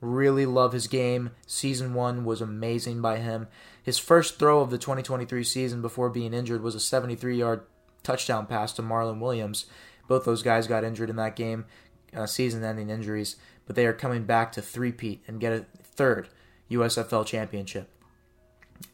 Really 0.00 0.46
love 0.46 0.72
his 0.72 0.86
game. 0.86 1.30
Season 1.44 1.92
one 1.92 2.24
was 2.24 2.40
amazing 2.40 3.02
by 3.02 3.16
him. 3.16 3.48
His 3.82 3.98
first 3.98 4.38
throw 4.38 4.60
of 4.60 4.70
the 4.70 4.78
2023 4.78 5.42
season 5.42 5.82
before 5.82 6.08
being 6.08 6.32
injured 6.32 6.62
was 6.62 6.76
a 6.76 6.80
73 6.80 7.36
yard 7.36 7.62
touchdown 8.04 8.46
pass 8.46 8.72
to 8.74 8.82
Marlon 8.82 9.18
Williams. 9.18 9.66
Both 10.06 10.24
those 10.24 10.44
guys 10.44 10.68
got 10.68 10.84
injured 10.84 11.10
in 11.10 11.16
that 11.16 11.34
game, 11.34 11.64
uh, 12.14 12.26
season 12.26 12.62
ending 12.62 12.90
injuries, 12.90 13.34
but 13.66 13.74
they 13.74 13.86
are 13.86 13.92
coming 13.92 14.22
back 14.22 14.52
to 14.52 14.62
three-peat 14.62 15.24
and 15.26 15.40
get 15.40 15.52
a 15.52 15.66
third 15.82 16.28
USFL 16.70 17.26
championship. 17.26 17.90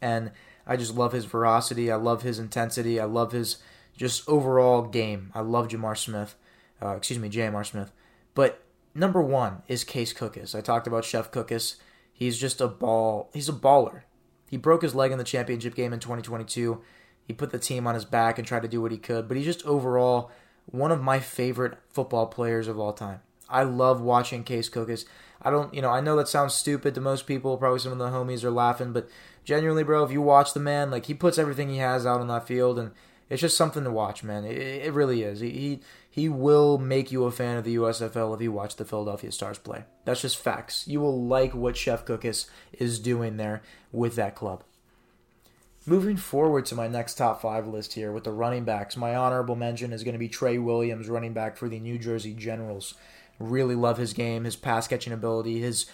And 0.01 0.31
I 0.65 0.75
just 0.75 0.95
love 0.95 1.11
his 1.11 1.25
veracity. 1.25 1.91
I 1.91 1.97
love 1.97 2.23
his 2.23 2.39
intensity. 2.39 2.99
I 2.99 3.05
love 3.05 3.31
his 3.31 3.57
just 3.97 4.27
overall 4.27 4.83
game. 4.83 5.31
I 5.33 5.41
love 5.41 5.67
Jamar 5.69 5.97
Smith. 5.97 6.35
Uh, 6.81 6.95
excuse 6.95 7.19
me, 7.19 7.29
J'Mar 7.29 7.65
Smith. 7.65 7.91
But 8.33 8.63
number 8.93 9.21
one 9.21 9.61
is 9.67 9.83
Case 9.83 10.13
Cookus. 10.13 10.53
I 10.55 10.61
talked 10.61 10.87
about 10.87 11.05
Chef 11.05 11.31
Cookus. 11.31 11.75
He's 12.11 12.37
just 12.37 12.61
a 12.61 12.67
ball. 12.67 13.29
He's 13.33 13.49
a 13.49 13.53
baller. 13.53 14.01
He 14.49 14.57
broke 14.57 14.81
his 14.81 14.95
leg 14.95 15.11
in 15.11 15.17
the 15.17 15.23
championship 15.23 15.75
game 15.75 15.93
in 15.93 15.99
2022. 15.99 16.81
He 17.27 17.33
put 17.33 17.51
the 17.51 17.59
team 17.59 17.87
on 17.87 17.95
his 17.95 18.05
back 18.05 18.37
and 18.37 18.47
tried 18.47 18.61
to 18.61 18.67
do 18.67 18.81
what 18.81 18.91
he 18.91 18.97
could. 18.97 19.27
But 19.27 19.37
he's 19.37 19.45
just 19.45 19.65
overall 19.65 20.31
one 20.65 20.91
of 20.91 21.01
my 21.01 21.19
favorite 21.19 21.77
football 21.89 22.27
players 22.27 22.67
of 22.67 22.79
all 22.79 22.93
time. 22.93 23.21
I 23.49 23.63
love 23.63 24.01
watching 24.01 24.43
Case 24.43 24.69
Cookus. 24.69 25.05
I 25.41 25.51
don't, 25.51 25.73
you 25.73 25.81
know, 25.81 25.91
I 25.91 26.01
know 26.01 26.15
that 26.15 26.27
sounds 26.27 26.53
stupid 26.53 26.95
to 26.95 27.01
most 27.01 27.27
people. 27.27 27.57
Probably 27.57 27.79
some 27.79 27.91
of 27.91 27.97
the 27.97 28.05
homies 28.05 28.43
are 28.43 28.51
laughing, 28.51 28.93
but 28.93 29.07
genuinely, 29.43 29.83
bro, 29.83 30.03
if 30.03 30.11
you 30.11 30.21
watch 30.21 30.53
the 30.53 30.59
man, 30.59 30.89
like 30.89 31.05
he 31.05 31.13
puts 31.13 31.37
everything 31.37 31.69
he 31.69 31.77
has 31.77 32.05
out 32.05 32.21
on 32.21 32.27
that 32.27 32.47
field, 32.47 32.79
and 32.79 32.91
it's 33.29 33.41
just 33.41 33.57
something 33.57 33.83
to 33.83 33.91
watch, 33.91 34.23
man. 34.23 34.45
It, 34.45 34.57
it 34.57 34.93
really 34.93 35.23
is. 35.23 35.39
He, 35.39 35.49
he 35.49 35.79
he 36.09 36.29
will 36.29 36.77
make 36.77 37.11
you 37.11 37.25
a 37.25 37.31
fan 37.31 37.57
of 37.57 37.65
the 37.65 37.75
USFL 37.75 38.33
if 38.33 38.41
you 38.41 38.51
watch 38.51 38.77
the 38.77 38.85
Philadelphia 38.85 39.31
Stars 39.31 39.57
play. 39.57 39.83
That's 40.05 40.21
just 40.21 40.37
facts. 40.37 40.87
You 40.87 41.01
will 41.01 41.25
like 41.25 41.53
what 41.53 41.75
Chef 41.75 42.05
Cookus 42.05 42.47
is 42.71 42.99
doing 42.99 43.37
there 43.37 43.61
with 43.91 44.15
that 44.15 44.35
club. 44.35 44.63
Moving 45.85 46.17
forward 46.17 46.65
to 46.67 46.75
my 46.75 46.87
next 46.87 47.15
top 47.15 47.41
five 47.41 47.67
list 47.67 47.93
here 47.93 48.11
with 48.11 48.23
the 48.23 48.31
running 48.31 48.63
backs, 48.63 48.97
my 48.97 49.15
honorable 49.15 49.55
mention 49.55 49.93
is 49.93 50.03
going 50.03 50.13
to 50.13 50.19
be 50.19 50.29
Trey 50.29 50.57
Williams, 50.57 51.09
running 51.09 51.33
back 51.33 51.57
for 51.57 51.67
the 51.67 51.79
New 51.79 51.99
Jersey 51.99 52.33
Generals. 52.33 52.95
Really 53.37 53.75
love 53.75 53.97
his 53.97 54.13
game, 54.13 54.45
his 54.45 54.55
pass 54.55 54.87
catching 54.87 55.13
ability, 55.13 55.59
his 55.59 55.85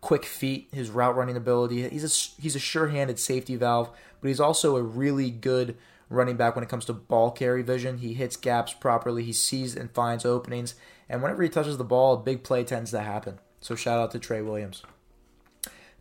quick 0.00 0.24
feet, 0.24 0.68
his 0.72 0.90
route 0.90 1.16
running 1.16 1.36
ability. 1.36 1.88
He's 1.88 2.04
a 2.04 2.42
he's 2.42 2.56
a 2.56 2.60
sure-handed 2.60 3.18
safety 3.18 3.56
valve, 3.56 3.90
but 4.20 4.28
he's 4.28 4.40
also 4.40 4.76
a 4.76 4.82
really 4.82 5.30
good 5.30 5.76
running 6.08 6.36
back 6.36 6.54
when 6.54 6.64
it 6.64 6.68
comes 6.68 6.84
to 6.86 6.92
ball 6.92 7.30
carry 7.30 7.62
vision. 7.62 7.98
He 7.98 8.14
hits 8.14 8.36
gaps 8.36 8.72
properly. 8.72 9.24
He 9.24 9.32
sees 9.32 9.76
and 9.76 9.90
finds 9.90 10.24
openings, 10.24 10.74
and 11.08 11.22
whenever 11.22 11.42
he 11.42 11.48
touches 11.48 11.78
the 11.78 11.84
ball, 11.84 12.14
a 12.14 12.22
big 12.22 12.42
play 12.42 12.64
tends 12.64 12.90
to 12.92 13.00
happen. 13.00 13.38
So 13.60 13.74
shout 13.74 13.98
out 13.98 14.10
to 14.12 14.18
Trey 14.18 14.42
Williams. 14.42 14.82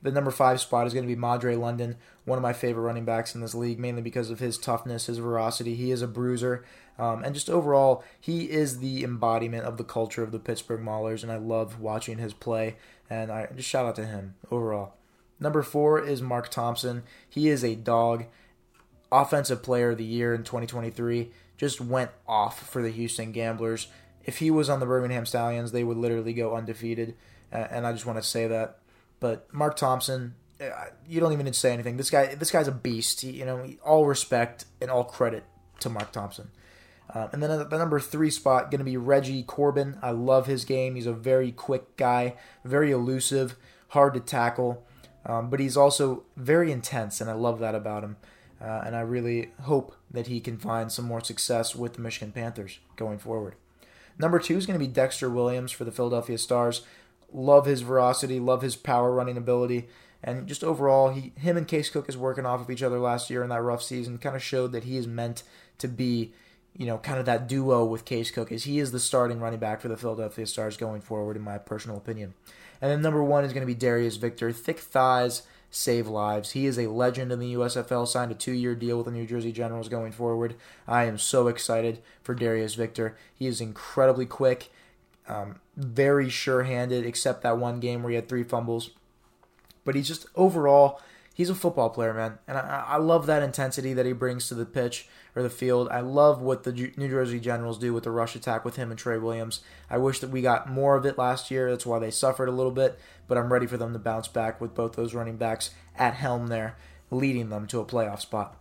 The 0.02 0.12
number 0.12 0.30
five 0.30 0.62
spot 0.62 0.86
is 0.86 0.94
going 0.94 1.06
to 1.06 1.14
be 1.14 1.20
Madre 1.20 1.56
London, 1.56 1.98
one 2.24 2.38
of 2.38 2.44
my 2.44 2.54
favorite 2.54 2.84
running 2.84 3.04
backs 3.04 3.34
in 3.34 3.42
this 3.42 3.56
league, 3.56 3.80
mainly 3.80 4.02
because 4.02 4.30
of 4.30 4.40
his 4.40 4.58
toughness, 4.58 5.08
his 5.08 5.18
veracity. 5.18 5.74
He 5.74 5.90
is 5.90 6.04
a 6.04 6.08
bruiser, 6.08 6.64
um, 7.00 7.24
and 7.24 7.34
just 7.34 7.50
overall, 7.50 8.04
he 8.20 8.52
is 8.52 8.80
the 8.80 9.04
embodiment 9.04 9.66
of 9.66 9.78
the 9.78 9.84
culture 9.84 10.22
of 10.22 10.32
the 10.32 10.40
Pittsburgh 10.40 10.82
Maulers, 10.82 11.24
and 11.24 11.32
I 11.32 11.38
love 11.38 11.80
watching 11.80 12.20
his 12.20 12.34
play. 12.34 12.76
And 13.10 13.32
I 13.32 13.48
just 13.56 13.70
shout 13.70 13.86
out 13.86 13.96
to 13.96 14.06
him 14.06 14.36
overall. 14.52 14.94
Number 15.40 15.64
four 15.64 16.00
is 16.00 16.22
Mark 16.22 16.50
Thompson. 16.50 17.04
He 17.28 17.48
is 17.50 17.64
a 17.64 17.76
dog, 17.76 18.26
offensive 19.12 19.64
player 19.64 19.92
of 19.92 19.98
the 19.98 20.06
year 20.06 20.34
in 20.34 20.44
2023. 20.44 21.32
Just 21.58 21.82
went 21.82 22.12
off 22.28 22.70
for 22.70 22.82
the 22.82 22.92
Houston 22.92 23.32
Gamblers. 23.32 23.88
If 24.26 24.40
he 24.40 24.52
was 24.52 24.70
on 24.70 24.80
the 24.80 24.86
Birmingham 24.86 25.26
Stallions, 25.26 25.72
they 25.72 25.84
would 25.84 25.98
literally 25.98 26.34
go 26.34 26.56
undefeated. 26.56 27.16
And 27.52 27.88
I 27.88 27.94
just 27.94 28.06
want 28.06 28.20
to 28.20 28.24
say 28.24 28.48
that 28.48 28.80
but 29.20 29.52
Mark 29.54 29.76
Thompson, 29.76 30.36
uh, 30.62 30.86
you 31.08 31.20
don't 31.20 31.34
even 31.34 31.46
need 31.46 31.54
to 31.54 31.60
say 31.60 31.74
anything. 31.74 31.98
This 31.98 32.10
guy, 32.10 32.36
this 32.36 32.52
guy's 32.52 32.68
a 32.68 32.72
beast. 32.72 33.22
He, 33.22 33.32
you 33.32 33.46
know, 33.46 33.68
all 33.84 34.06
respect 34.06 34.66
and 34.82 34.92
all 34.92 35.04
credit 35.04 35.44
to 35.80 35.90
Mark 35.90 36.12
Thompson. 36.12 36.50
Um, 37.14 37.30
and 37.32 37.44
then 37.44 37.70
the 37.70 37.78
number 37.78 38.00
three 38.00 38.30
spot 38.30 38.70
going 38.70 38.80
to 38.80 38.86
be 38.86 38.98
Reggie 38.98 39.44
Corbin. 39.44 39.98
I 40.02 40.12
love 40.12 40.46
his 40.46 40.66
game. 40.66 40.96
He's 40.96 41.06
a 41.06 41.14
very 41.14 41.52
quick 41.52 41.96
guy, 41.96 42.36
very 42.66 42.92
elusive, 42.92 43.56
hard 43.90 44.14
to 44.16 44.20
tackle, 44.20 44.86
um, 45.26 45.50
but 45.50 45.62
he's 45.62 45.78
also 45.78 46.26
very 46.36 46.72
intense, 46.72 47.22
and 47.22 47.30
I 47.30 47.34
love 47.34 47.60
that 47.60 47.76
about 47.76 48.04
him. 48.04 48.18
Uh, 48.62 48.82
and 48.86 48.96
I 48.96 49.02
really 49.02 49.52
hope 49.62 49.96
that 50.10 50.28
he 50.28 50.40
can 50.40 50.58
find 50.58 50.92
some 50.92 51.06
more 51.06 51.22
success 51.22 51.76
with 51.76 51.94
the 51.94 52.02
Michigan 52.02 52.32
Panthers 52.32 52.80
going 52.96 53.20
forward. 53.20 53.56
Number 54.18 54.40
two 54.40 54.58
is 54.58 54.66
going 54.66 54.80
to 54.80 54.86
be 54.86 54.92
Dexter 54.92 55.30
Williams 55.30 55.72
for 55.72 55.84
the 55.84 55.92
Philadelphia 55.92 56.38
Stars. 56.38 56.82
Love 57.32 57.66
his 57.66 57.82
veracity, 57.82 58.40
love 58.40 58.62
his 58.62 58.76
power 58.76 59.12
running 59.12 59.38
ability, 59.38 59.88
and 60.24 60.48
just 60.48 60.64
overall, 60.64 61.10
he 61.10 61.34
him 61.38 61.58
and 61.58 61.68
Case 61.68 61.92
Cookus 61.92 62.16
working 62.16 62.46
off 62.46 62.62
of 62.62 62.72
each 62.72 62.82
other 62.82 63.00
last 63.00 63.30
year 63.30 63.44
in 63.44 63.50
that 63.50 63.62
rough 63.62 63.84
season. 63.84 64.18
Kind 64.18 64.36
of 64.36 64.44
showed 64.44 64.72
that 64.72 64.86
he 64.86 64.98
is 64.98 65.08
meant 65.08 65.44
to 65.78 65.88
be, 65.88 66.34
you 66.76 66.86
know, 66.86 66.98
kind 66.98 67.20
of 67.20 67.26
that 67.26 67.48
duo 67.48 67.86
with 67.86 68.06
Case 68.06 68.32
Cook, 68.32 68.52
as 68.52 68.64
he 68.64 68.80
is 68.80 68.92
the 68.92 69.00
starting 69.00 69.40
running 69.40 69.60
back 69.60 69.82
for 69.82 69.90
the 69.90 69.98
Philadelphia 69.98 70.48
Stars 70.48 70.78
going 70.78 71.02
forward, 71.02 71.36
in 71.36 71.44
my 71.44 71.58
personal 71.58 71.98
opinion. 71.98 72.34
And 72.82 72.92
then 72.92 73.02
number 73.02 73.24
one 73.24 73.44
is 73.44 73.54
going 73.54 73.62
to 73.62 73.74
be 73.74 73.76
Darius 73.76 74.18
Victor, 74.18 74.52
thick 74.52 74.80
thighs 74.80 75.44
save 75.70 76.08
lives. 76.08 76.52
He 76.52 76.66
is 76.66 76.78
a 76.78 76.88
legend 76.88 77.32
in 77.32 77.40
the 77.40 77.54
USFL, 77.54 78.08
signed 78.08 78.32
a 78.32 78.36
two 78.36 78.52
year 78.52 78.76
deal 78.76 78.98
with 78.98 79.06
the 79.06 79.12
New 79.12 79.26
Jersey 79.26 79.52
Generals 79.52 79.90
going 79.90 80.12
forward. 80.12 80.56
I 80.88 81.06
am 81.06 81.18
so 81.18 81.48
excited 81.48 82.00
for 82.24 82.34
Darius 82.34 82.76
Victor. 82.76 83.18
He 83.34 83.48
is 83.48 83.62
incredibly 83.62 84.26
quick. 84.26 84.70
Um, 85.28 85.60
very 85.76 86.30
sure 86.30 86.64
handed, 86.64 87.06
except 87.06 87.42
that 87.44 87.58
one 87.58 87.80
game 87.80 88.02
where 88.02 88.12
he 88.12 88.16
had 88.16 88.30
three 88.30 88.44
fumbles. 88.44 88.92
But 89.84 89.96
he's 89.96 90.08
just 90.08 90.26
overall, 90.36 91.02
he's 91.38 91.52
a 91.52 91.56
football 91.56 91.92
player, 91.92 92.16
man. 92.16 92.40
And 92.48 92.58
I, 92.58 92.84
I 92.88 92.98
love 92.98 93.28
that 93.28 93.44
intensity 93.44 93.94
that 93.94 94.08
he 94.08 94.12
brings 94.12 94.48
to 94.48 94.56
the 94.56 94.66
pitch 94.66 95.08
or 95.36 95.44
the 95.44 95.52
field. 95.52 95.88
I 95.90 96.00
love 96.00 96.42
what 96.42 96.64
the 96.64 96.74
New 96.74 97.08
Jersey 97.08 97.40
Generals 97.40 97.78
do 97.78 97.94
with 97.94 98.06
the 98.06 98.12
rush 98.12 98.36
attack 98.36 98.66
with 98.66 98.76
him 98.76 98.90
and 98.90 99.00
Trey 99.00 99.20
Williams. 99.20 99.62
I 99.88 100.00
wish 100.00 100.20
that 100.20 100.32
we 100.32 100.42
got 100.42 100.68
more 100.68 100.96
of 100.96 101.06
it 101.06 101.20
last 101.20 101.52
year. 101.52 101.70
That's 101.70 101.86
why 101.86 102.00
they 102.00 102.10
suffered 102.10 102.50
a 102.50 102.54
little 102.54 102.72
bit. 102.72 102.98
But 103.28 103.38
I'm 103.38 103.54
ready 103.54 103.68
for 103.68 103.78
them 103.78 103.94
to 103.94 104.00
bounce 104.00 104.28
back 104.28 104.60
with 104.60 104.74
both 104.74 104.94
those 104.94 105.14
running 105.14 105.38
backs 105.38 105.70
at 105.96 106.16
helm 106.16 106.48
there, 106.48 106.76
leading 107.12 107.50
them 107.50 107.68
to 107.68 107.80
a 107.80 107.86
playoff 107.86 108.20
spot. 108.20 108.60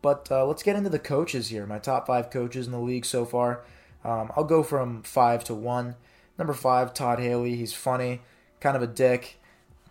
But 0.00 0.28
uh, 0.30 0.46
let's 0.46 0.62
get 0.62 0.76
into 0.76 0.90
the 0.90 1.00
coaches 1.00 1.48
here. 1.48 1.66
My 1.66 1.80
top 1.80 2.06
five 2.06 2.30
coaches 2.30 2.66
in 2.66 2.72
the 2.72 2.78
league 2.78 3.04
so 3.04 3.24
far. 3.24 3.64
Um, 4.04 4.30
I'll 4.36 4.44
go 4.44 4.62
from 4.62 5.02
five 5.02 5.42
to 5.44 5.54
one. 5.54 5.96
Number 6.38 6.54
five, 6.54 6.94
Todd 6.94 7.18
Haley. 7.18 7.56
He's 7.56 7.72
funny, 7.72 8.20
kind 8.60 8.76
of 8.76 8.82
a 8.82 8.86
dick, 8.86 9.40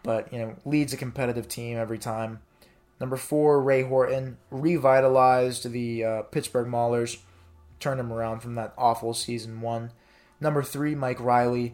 but 0.05 0.31
you 0.31 0.39
know 0.39 0.55
leads 0.63 0.93
a 0.93 0.97
competitive 0.97 1.49
team 1.49 1.77
every 1.77 1.97
time. 1.97 2.39
Number 3.01 3.17
four, 3.17 3.61
Ray 3.61 3.83
Horton 3.83 4.37
revitalized 4.51 5.69
the 5.69 6.03
uh, 6.03 6.21
Pittsburgh 6.23 6.67
Maulers, 6.67 7.17
turned 7.79 7.99
them 7.99 8.13
around 8.13 8.39
from 8.39 8.55
that 8.55 8.73
awful 8.77 9.13
season 9.13 9.59
one. 9.59 9.91
Number 10.39 10.63
three, 10.63 10.95
Mike 10.95 11.19
Riley. 11.19 11.73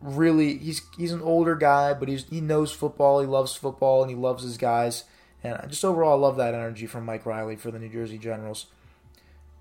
Really, 0.00 0.58
he's 0.58 0.82
he's 0.96 1.12
an 1.12 1.22
older 1.22 1.54
guy, 1.54 1.92
but 1.92 2.08
he's 2.08 2.24
he 2.24 2.40
knows 2.40 2.72
football. 2.72 3.20
He 3.20 3.26
loves 3.26 3.54
football, 3.54 4.02
and 4.02 4.10
he 4.10 4.16
loves 4.16 4.42
his 4.42 4.56
guys. 4.56 5.04
And 5.44 5.56
just 5.68 5.84
overall, 5.84 6.12
I 6.18 6.26
love 6.26 6.36
that 6.36 6.54
energy 6.54 6.86
from 6.86 7.04
Mike 7.04 7.26
Riley 7.26 7.56
for 7.56 7.70
the 7.70 7.78
New 7.78 7.88
Jersey 7.88 8.18
Generals. 8.18 8.66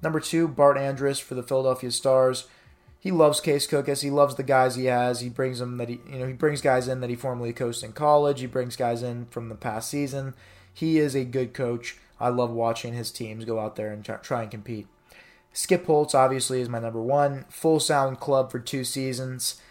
Number 0.01 0.19
two, 0.19 0.47
Bart 0.47 0.77
Andrus 0.77 1.19
for 1.19 1.35
the 1.35 1.43
Philadelphia 1.43 1.91
Stars. 1.91 2.47
He 3.07 3.11
loves 3.13 3.39
Case 3.39 3.65
Cookus 3.65 4.03
he 4.03 4.09
loves 4.09 4.35
the 4.35 4.43
guys 4.43 4.75
he 4.75 4.83
has. 4.87 5.21
He 5.21 5.29
brings 5.29 5.59
them 5.59 5.77
that 5.77 5.87
he 5.87 6.01
you 6.11 6.19
know 6.19 6.27
he 6.27 6.33
brings 6.33 6.59
guys 6.59 6.89
in 6.89 6.99
that 6.99 7.09
he 7.09 7.15
formerly 7.15 7.53
coached 7.53 7.81
in 7.81 7.93
college. 7.93 8.41
He 8.41 8.47
brings 8.47 8.75
guys 8.75 9.01
in 9.01 9.27
from 9.27 9.47
the 9.47 9.55
past 9.55 9.89
season. 9.89 10.33
He 10.73 10.99
is 10.99 11.15
a 11.15 11.23
good 11.23 11.53
coach. 11.53 11.95
I 12.19 12.27
love 12.27 12.51
watching 12.51 12.93
his 12.93 13.09
teams 13.09 13.45
go 13.45 13.61
out 13.61 13.77
there 13.77 13.93
and 13.93 14.03
try 14.03 14.41
and 14.41 14.51
compete. 14.51 14.87
Skip 15.53 15.85
Holtz 15.85 16.13
obviously 16.13 16.59
is 16.59 16.67
my 16.67 16.79
number 16.79 17.01
one. 17.01 17.45
Full 17.47 17.79
sound 17.79 18.19
club 18.19 18.51
for 18.51 18.59
two 18.59 18.83
seasons. 18.83 19.61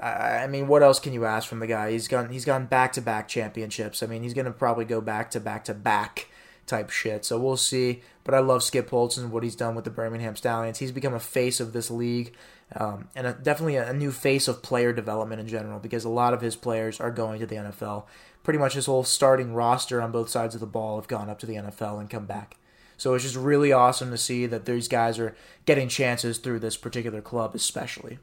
I 0.00 0.46
mean, 0.46 0.66
what 0.66 0.82
else 0.82 0.98
can 0.98 1.12
you 1.12 1.26
ask 1.26 1.46
from 1.46 1.58
the 1.58 1.66
guy? 1.66 1.90
He's 1.90 2.08
gone. 2.08 2.30
He's 2.30 2.46
gone 2.46 2.64
back 2.64 2.94
to 2.94 3.02
back 3.02 3.28
championships. 3.28 4.02
I 4.02 4.06
mean, 4.06 4.22
he's 4.22 4.32
going 4.32 4.46
to 4.46 4.52
probably 4.52 4.86
go 4.86 5.02
back 5.02 5.30
to 5.32 5.40
back 5.40 5.66
to 5.66 5.74
back 5.74 6.28
type 6.66 6.90
shit. 6.90 7.24
So 7.24 7.38
we'll 7.38 7.56
see. 7.56 8.02
But 8.24 8.34
I 8.34 8.40
love 8.40 8.62
Skip 8.62 8.90
Holtz 8.90 9.16
and 9.16 9.30
what 9.30 9.42
he's 9.42 9.56
done 9.56 9.74
with 9.74 9.84
the 9.84 9.90
Birmingham 9.90 10.36
Stallions. 10.36 10.78
He's 10.78 10.92
become 10.92 11.14
a 11.14 11.20
face 11.20 11.60
of 11.60 11.72
this 11.72 11.90
league 11.90 12.34
um, 12.74 13.08
and 13.14 13.28
a, 13.28 13.32
definitely 13.32 13.76
a, 13.76 13.92
new 13.92 14.10
face 14.10 14.48
of 14.48 14.62
player 14.62 14.92
development 14.92 15.40
in 15.40 15.46
general 15.46 15.78
because 15.78 16.04
a 16.04 16.08
lot 16.08 16.34
of 16.34 16.40
his 16.40 16.56
players 16.56 17.00
are 17.00 17.12
going 17.12 17.38
to 17.38 17.46
the 17.46 17.54
NFL. 17.54 18.04
Pretty 18.42 18.58
much 18.58 18.74
his 18.74 18.86
whole 18.86 19.04
starting 19.04 19.54
roster 19.54 20.02
on 20.02 20.10
both 20.10 20.28
sides 20.28 20.54
of 20.54 20.60
the 20.60 20.66
ball 20.66 20.96
have 20.96 21.08
gone 21.08 21.30
up 21.30 21.38
to 21.40 21.46
the 21.46 21.54
NFL 21.54 22.00
and 22.00 22.10
come 22.10 22.26
back. 22.26 22.56
So 22.96 23.14
it's 23.14 23.24
just 23.24 23.36
really 23.36 23.72
awesome 23.72 24.10
to 24.10 24.18
see 24.18 24.46
that 24.46 24.64
these 24.64 24.88
guys 24.88 25.18
are 25.18 25.36
getting 25.64 25.88
chances 25.88 26.38
through 26.38 26.60
this 26.60 26.76
particular 26.76 27.20
club, 27.20 27.54
especially. 27.54 28.18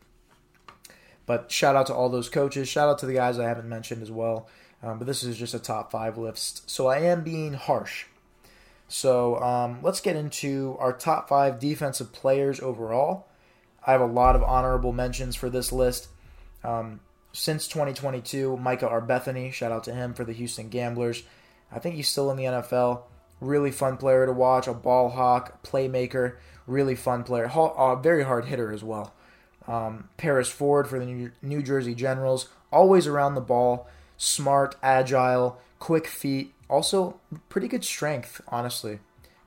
But 1.25 1.51
shout 1.51 1.75
out 1.75 1.85
to 1.87 1.93
all 1.93 2.09
those 2.09 2.27
coaches. 2.27 2.67
Shout 2.67 2.89
out 2.89 2.99
to 2.99 3.05
the 3.05 3.13
guys 3.13 3.39
I 3.39 3.47
haven't 3.47 3.69
mentioned 3.69 4.01
as 4.01 4.11
well. 4.11 4.49
Um, 4.81 4.97
but 4.97 5.07
this 5.07 5.23
is 5.23 5.37
just 5.37 5.53
a 5.53 5.59
top 5.59 5.91
five 5.91 6.17
list. 6.17 6.69
So 6.69 6.87
I 6.87 6.99
am 6.99 7.23
being 7.23 7.53
harsh 7.53 8.07
so 8.93 9.41
um, 9.41 9.79
let's 9.81 10.01
get 10.01 10.15
into 10.15 10.77
our 10.79 10.93
top 10.93 11.27
five 11.27 11.59
defensive 11.59 12.13
players 12.13 12.59
overall. 12.59 13.25
I 13.83 13.91
have 13.91 14.01
a 14.01 14.05
lot 14.05 14.35
of 14.35 14.43
honorable 14.43 14.93
mentions 14.93 15.35
for 15.35 15.49
this 15.49 15.71
list. 15.71 16.09
Um, 16.63 16.99
since 17.31 17.67
2022, 17.67 18.55
Micah 18.55 18.87
Abernathy, 18.87 19.51
shout 19.51 19.71
out 19.71 19.83
to 19.85 19.95
him 19.95 20.13
for 20.13 20.23
the 20.23 20.31
Houston 20.31 20.69
Gamblers. 20.69 21.23
I 21.71 21.79
think 21.79 21.95
he's 21.95 22.07
still 22.07 22.29
in 22.29 22.37
the 22.37 22.43
NFL. 22.43 23.01
Really 23.41 23.71
fun 23.71 23.97
player 23.97 24.27
to 24.27 24.31
watch, 24.31 24.67
a 24.67 24.75
ball 24.75 25.09
hawk, 25.09 25.63
playmaker, 25.63 26.35
really 26.67 26.93
fun 26.93 27.23
player, 27.23 27.45
a 27.45 27.99
very 27.99 28.23
hard 28.23 28.45
hitter 28.45 28.71
as 28.71 28.83
well. 28.83 29.11
Um, 29.67 30.09
Paris 30.17 30.49
Ford 30.49 30.87
for 30.87 30.99
the 30.99 31.31
New 31.41 31.63
Jersey 31.63 31.95
Generals, 31.95 32.47
always 32.71 33.07
around 33.07 33.33
the 33.33 33.41
ball, 33.41 33.89
smart, 34.17 34.75
agile, 34.83 35.59
quick 35.83 36.07
feet, 36.07 36.53
also, 36.69 37.19
pretty 37.49 37.67
good 37.67 37.83
strength, 37.83 38.39
honestly. 38.47 38.99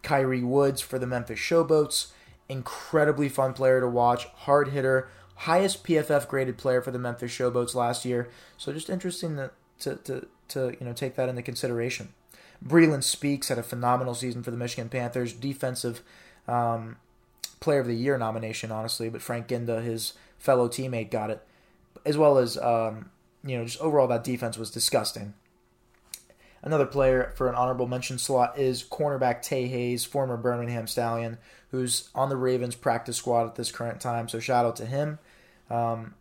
Kyrie 0.03 0.43
Woods 0.43 0.83
for 0.83 0.99
the 0.99 1.07
Memphis 1.07 1.39
Showboats, 1.39 2.09
incredibly 2.47 3.31
fun 3.31 3.55
player 3.55 3.81
to 3.81 3.89
watch, 3.89 4.27
hard 4.27 4.69
hitter, 4.69 5.09
highest 5.35 5.83
PFF 5.83 6.29
graded 6.29 6.59
player 6.59 6.83
for 6.83 6.91
the 6.91 6.99
Memphis 6.99 7.33
Showboats 7.33 7.75
last 7.75 8.05
year. 8.05 8.29
So 8.59 8.71
just 8.75 8.91
interesting 8.91 9.37
to 9.37 9.51
to, 9.79 9.97
to, 9.97 10.27
to 10.49 10.77
you 10.79 10.85
know 10.87 10.93
take 10.93 11.17
that 11.17 11.31
into 11.31 11.41
consideration. 11.41 12.13
Breeland 12.63 13.05
Speaks 13.05 13.49
had 13.49 13.59
a 13.59 13.63
phenomenal 13.63 14.15
season 14.15 14.43
for 14.43 14.51
the 14.51 14.59
Michigan 14.59 14.91
Panthers, 14.91 15.33
defensive 15.33 16.03
um, 16.47 16.99
player 17.61 17.81
of 17.81 17.87
the 17.87 17.95
year 17.95 18.19
nomination, 18.19 18.71
honestly, 18.71 19.09
but 19.09 19.23
Frank 19.23 19.49
Ginda, 19.49 19.81
his 19.81 20.13
fellow 20.37 20.69
teammate, 20.69 21.11
got 21.11 21.31
it, 21.31 21.43
as 22.05 22.19
well 22.19 22.37
as 22.37 22.59
um, 22.59 23.09
you 23.43 23.57
know 23.57 23.65
just 23.65 23.81
overall 23.81 24.09
that 24.09 24.23
defense 24.23 24.59
was 24.59 24.71
disgusting. 24.71 25.33
Another 26.63 26.87
player 26.87 27.33
for 27.37 27.49
an 27.49 27.55
honorable 27.55 27.87
mention 27.87 28.19
slot 28.19 28.59
is 28.59 28.83
cornerback 28.83 29.43
Tae 29.43 29.67
Hayes, 29.69 30.05
former 30.05 30.37
Birmingham 30.37 30.87
Stallion, 30.87 31.39
who's 31.71 32.11
on 32.15 32.29
the 32.29 32.37
Ravens 32.37 32.75
practice 32.75 33.17
squad 33.17 33.47
at 33.47 33.55
this 33.55 33.71
current 33.71 34.01
time. 34.01 34.29
So 34.29 34.41
shout 34.41 34.65
out 34.65 34.77
to 34.77 34.87
him. 34.87 35.19
Um, 35.71 36.15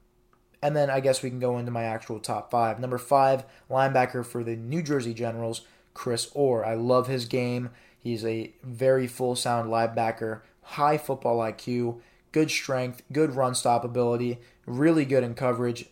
and 0.61 0.75
then 0.75 0.89
I 0.89 0.99
guess 0.99 1.21
we 1.21 1.29
can 1.29 1.39
go 1.39 1.57
into 1.57 1.71
my 1.71 1.83
actual 1.83 2.19
top 2.19 2.51
five. 2.51 2.79
Number 2.79 2.97
five, 2.97 3.45
linebacker 3.69 4.25
for 4.25 4.43
the 4.43 4.55
New 4.55 4.81
Jersey 4.81 5.13
Generals, 5.13 5.61
Chris 5.93 6.29
Orr. 6.33 6.65
I 6.65 6.75
love 6.75 7.07
his 7.07 7.25
game. 7.25 7.69
He's 7.99 8.25
a 8.25 8.53
very 8.63 9.07
full 9.07 9.35
sound 9.35 9.69
linebacker, 9.69 10.41
high 10.61 10.97
football 10.97 11.39
IQ, 11.39 12.01
good 12.31 12.51
strength, 12.51 13.01
good 13.11 13.35
run 13.35 13.55
stop 13.55 13.83
ability, 13.83 14.39
really 14.65 15.05
good 15.05 15.23
in 15.23 15.33
coverage, 15.33 15.85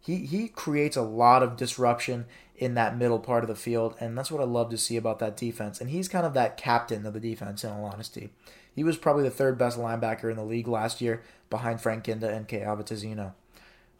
he 0.00 0.16
he 0.26 0.48
creates 0.48 0.96
a 0.96 1.02
lot 1.02 1.42
of 1.42 1.56
disruption 1.56 2.26
in 2.60 2.74
that 2.74 2.96
middle 2.96 3.18
part 3.18 3.42
of 3.42 3.48
the 3.48 3.56
field, 3.56 3.96
and 3.98 4.16
that's 4.16 4.30
what 4.30 4.42
I 4.42 4.44
love 4.44 4.68
to 4.68 4.76
see 4.76 4.98
about 4.98 5.18
that 5.18 5.36
defense. 5.36 5.80
And 5.80 5.88
he's 5.88 6.08
kind 6.08 6.26
of 6.26 6.34
that 6.34 6.58
captain 6.58 7.06
of 7.06 7.14
the 7.14 7.18
defense, 7.18 7.64
in 7.64 7.70
all 7.70 7.86
honesty. 7.86 8.28
He 8.76 8.84
was 8.84 8.98
probably 8.98 9.22
the 9.22 9.30
third 9.30 9.56
best 9.56 9.78
linebacker 9.78 10.30
in 10.30 10.36
the 10.36 10.44
league 10.44 10.68
last 10.68 11.00
year, 11.00 11.22
behind 11.48 11.80
Frank 11.80 12.04
Ginda 12.04 12.28
and 12.28 12.46
Kyahva 12.46 12.86
Tezino. 12.86 13.32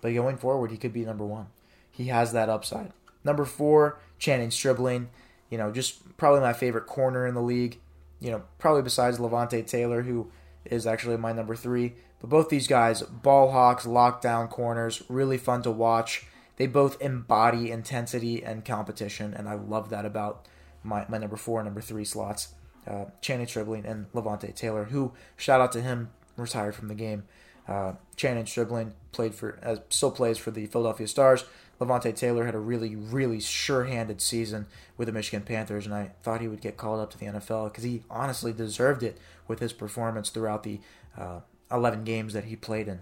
But 0.02 0.12
going 0.12 0.37
forward, 0.37 0.71
he 0.71 0.76
could 0.76 0.93
be 0.93 1.07
number 1.07 1.25
one. 1.25 1.47
He 1.90 2.09
has 2.09 2.33
that 2.33 2.50
upside. 2.50 2.93
Number 3.25 3.47
four, 3.47 3.99
Channing 4.19 4.50
Stribling. 4.50 5.09
You 5.49 5.57
know, 5.57 5.73
just 5.73 6.17
probably 6.19 6.40
my 6.40 6.52
favorite 6.52 6.87
corner 6.87 7.26
in 7.26 7.35
the 7.35 7.43
league. 7.43 7.79
You 8.21 8.31
know, 8.31 8.43
probably 8.59 8.83
besides 8.83 9.19
Levonta 9.19 9.67
Taylor, 9.67 10.02
who 10.02 10.31
is 10.67 10.87
actually 10.87 11.17
my 11.17 11.33
number 11.33 11.57
three. 11.57 11.95
But 12.21 12.29
both 12.29 12.50
these 12.50 12.67
guys, 12.67 13.00
ball 13.00 13.50
hawks, 13.50 13.87
lockdown 13.87 14.50
corners, 14.50 15.02
really 15.09 15.38
fun 15.38 15.62
to 15.62 15.71
watch 15.71 16.26
they 16.61 16.67
both 16.67 17.00
embody 17.00 17.71
intensity 17.71 18.45
and 18.45 18.67
competition, 18.67 19.33
and 19.33 19.49
I 19.49 19.55
love 19.55 19.88
that 19.88 20.05
about 20.05 20.47
my, 20.83 21.07
my 21.09 21.17
number 21.17 21.37
four 21.37 21.59
and 21.59 21.67
number 21.67 21.81
three 21.81 22.05
slots. 22.05 22.49
Uh, 22.87 23.07
Channing 23.23 23.47
Stribling 23.47 23.87
and 23.87 24.12
Levonta 24.12 24.55
Taylor, 24.55 24.85
who 24.85 25.12
shout 25.38 25.62
out 25.62 25.73
to 25.73 25.81
him, 25.81 26.11
retired 26.37 26.75
from 26.75 26.88
the 26.88 26.95
game. 26.95 27.25
Uh, 27.67 27.95
Channing 28.14 28.45
Stribling 28.45 28.93
played 29.11 29.35
for, 29.35 29.59
uh, 29.62 29.76
still 29.88 30.11
plays 30.11 30.37
for 30.37 30.50
the 30.50 30.67
Philadelphia 30.67 31.09
Stars. 31.09 31.47
Levonta 31.81 32.14
Taylor 32.14 32.45
had 32.45 32.55
a 32.55 32.59
really, 32.59 32.95
really 32.95 33.40
sure-handed 33.40 34.21
season 34.21 34.67
with 34.99 35.07
the 35.07 35.12
Michigan 35.12 35.40
Panthers, 35.40 35.87
and 35.87 35.95
I 35.95 36.11
thought 36.23 36.43
he 36.43 36.49
would 36.49 36.61
get 36.61 36.76
called 36.76 37.00
up 37.00 37.11
to 37.12 37.19
the 37.19 37.25
NFL 37.25 37.71
because 37.71 37.85
he 37.85 38.02
honestly 38.11 38.52
deserved 38.52 39.02
it 39.02 39.17
with 39.49 39.61
his 39.61 39.73
performance 39.73 40.29
throughout 40.29 40.64
the 40.64 40.81
uh, 41.17 41.40
11 41.73 42.05
games 42.05 42.35
that 42.35 42.45
he 42.45 42.55
played 42.55 42.87
in, 42.87 43.00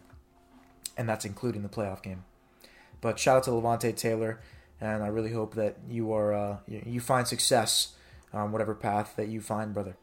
and 0.96 1.08
that's 1.08 1.24
including 1.24 1.64
the 1.64 1.68
playoff 1.68 2.04
game. 2.04 2.22
But 3.00 3.18
shout 3.18 3.38
out 3.38 3.42
to 3.44 3.50
Levonta 3.50 3.94
Taylor, 3.94 4.40
and 4.80 5.02
I 5.02 5.08
really 5.08 5.32
hope 5.32 5.54
that 5.54 5.76
you 5.88 6.12
are 6.12 6.32
uh, 6.32 6.56
you 6.66 7.00
find 7.00 7.26
success 7.26 7.94
on 8.32 8.52
whatever 8.52 8.74
path 8.74 9.14
that 9.16 9.28
you 9.28 9.40
find, 9.40 9.72
brother. 9.72 9.96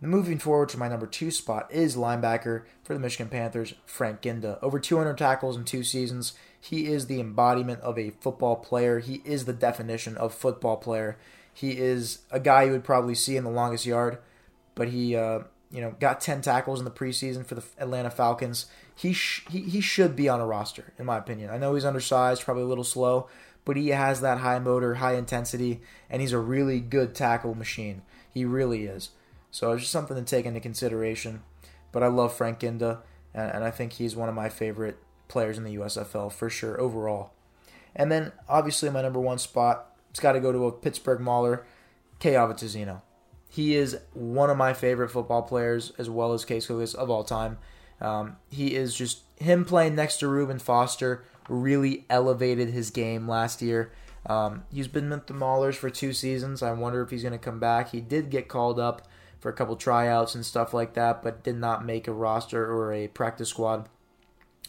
moving 0.00 0.38
forward 0.38 0.68
to 0.70 0.78
my 0.78 0.88
number 0.88 1.06
two 1.06 1.30
spot 1.30 1.66
is 1.70 1.96
linebacker 1.96 2.64
for 2.82 2.94
the 2.94 3.00
Michigan 3.00 3.28
Panthers, 3.28 3.74
Frank 3.86 4.20
Ginda. 4.20 4.58
Over 4.62 4.78
200 4.78 5.16
tackles 5.16 5.56
in 5.56 5.64
two 5.64 5.82
seasons. 5.82 6.34
He 6.60 6.86
is 6.86 7.06
the 7.06 7.20
embodiment 7.20 7.80
of 7.80 7.98
a 7.98 8.10
football 8.10 8.56
player. 8.56 8.98
He 8.98 9.22
is 9.24 9.44
the 9.44 9.52
definition 9.52 10.16
of 10.16 10.34
football 10.34 10.76
player. 10.76 11.16
He 11.54 11.78
is 11.78 12.20
a 12.30 12.40
guy 12.40 12.64
you 12.64 12.72
would 12.72 12.84
probably 12.84 13.14
see 13.14 13.36
in 13.36 13.44
the 13.44 13.50
longest 13.50 13.86
yard, 13.86 14.18
but 14.74 14.88
he 14.88 15.16
uh, 15.16 15.40
you 15.70 15.80
know, 15.80 15.94
got 16.00 16.20
10 16.20 16.40
tackles 16.40 16.78
in 16.78 16.84
the 16.84 16.90
preseason 16.90 17.44
for 17.44 17.54
the 17.54 17.64
Atlanta 17.78 18.10
Falcons. 18.10 18.66
He, 18.98 19.12
sh- 19.12 19.46
he 19.48 19.60
he 19.60 19.80
should 19.80 20.16
be 20.16 20.28
on 20.28 20.40
a 20.40 20.46
roster, 20.46 20.92
in 20.98 21.06
my 21.06 21.18
opinion. 21.18 21.50
I 21.50 21.58
know 21.58 21.74
he's 21.74 21.84
undersized, 21.84 22.42
probably 22.42 22.64
a 22.64 22.66
little 22.66 22.82
slow, 22.82 23.28
but 23.64 23.76
he 23.76 23.90
has 23.90 24.20
that 24.22 24.38
high 24.38 24.58
motor, 24.58 24.94
high 24.96 25.14
intensity, 25.14 25.80
and 26.10 26.20
he's 26.20 26.32
a 26.32 26.38
really 26.38 26.80
good 26.80 27.14
tackle 27.14 27.54
machine. 27.54 28.02
He 28.28 28.44
really 28.44 28.86
is. 28.86 29.10
So 29.52 29.70
it's 29.70 29.82
just 29.82 29.92
something 29.92 30.16
to 30.16 30.24
take 30.24 30.46
into 30.46 30.58
consideration. 30.58 31.42
But 31.92 32.02
I 32.02 32.08
love 32.08 32.34
Frank 32.34 32.58
Ginda, 32.58 32.98
and, 33.32 33.52
and 33.52 33.64
I 33.64 33.70
think 33.70 33.92
he's 33.92 34.16
one 34.16 34.28
of 34.28 34.34
my 34.34 34.48
favorite 34.48 34.98
players 35.28 35.58
in 35.58 35.64
the 35.64 35.76
USFL 35.76 36.32
for 36.32 36.50
sure 36.50 36.80
overall. 36.80 37.32
And 37.94 38.10
then 38.10 38.32
obviously 38.48 38.90
my 38.90 39.02
number 39.02 39.20
one 39.20 39.38
spot, 39.38 39.94
it's 40.10 40.18
got 40.18 40.32
to 40.32 40.40
go 40.40 40.50
to 40.50 40.66
a 40.66 40.72
Pittsburgh 40.72 41.20
Mauler, 41.20 41.64
Tezino. 42.20 43.02
He 43.48 43.74
is 43.76 43.98
one 44.12 44.50
of 44.50 44.56
my 44.56 44.72
favorite 44.72 45.10
football 45.10 45.42
players, 45.42 45.92
as 45.98 46.10
well 46.10 46.32
as 46.32 46.44
Case 46.44 46.66
Cookus 46.66 46.94
of 46.94 47.10
all 47.10 47.24
time. 47.24 47.58
Um, 48.00 48.36
he 48.50 48.74
is 48.74 48.94
just 48.94 49.22
him 49.36 49.64
playing 49.64 49.94
next 49.94 50.18
to 50.18 50.28
Reuben 50.28 50.58
Foster 50.58 51.24
really 51.48 52.04
elevated 52.10 52.70
his 52.70 52.90
game 52.90 53.26
last 53.26 53.62
year. 53.62 53.90
Um, 54.26 54.64
he's 54.72 54.88
been 54.88 55.08
with 55.10 55.26
the 55.26 55.34
Maulers 55.34 55.74
for 55.74 55.90
two 55.90 56.12
seasons. 56.12 56.62
I 56.62 56.72
wonder 56.72 57.02
if 57.02 57.10
he's 57.10 57.22
going 57.22 57.32
to 57.32 57.38
come 57.38 57.58
back. 57.58 57.90
He 57.90 58.00
did 58.00 58.30
get 58.30 58.48
called 58.48 58.78
up 58.78 59.08
for 59.40 59.48
a 59.48 59.54
couple 59.54 59.76
tryouts 59.76 60.34
and 60.34 60.44
stuff 60.44 60.74
like 60.74 60.94
that, 60.94 61.22
but 61.22 61.42
did 61.42 61.56
not 61.56 61.86
make 61.86 62.06
a 62.06 62.12
roster 62.12 62.70
or 62.70 62.92
a 62.92 63.08
practice 63.08 63.48
squad. 63.48 63.88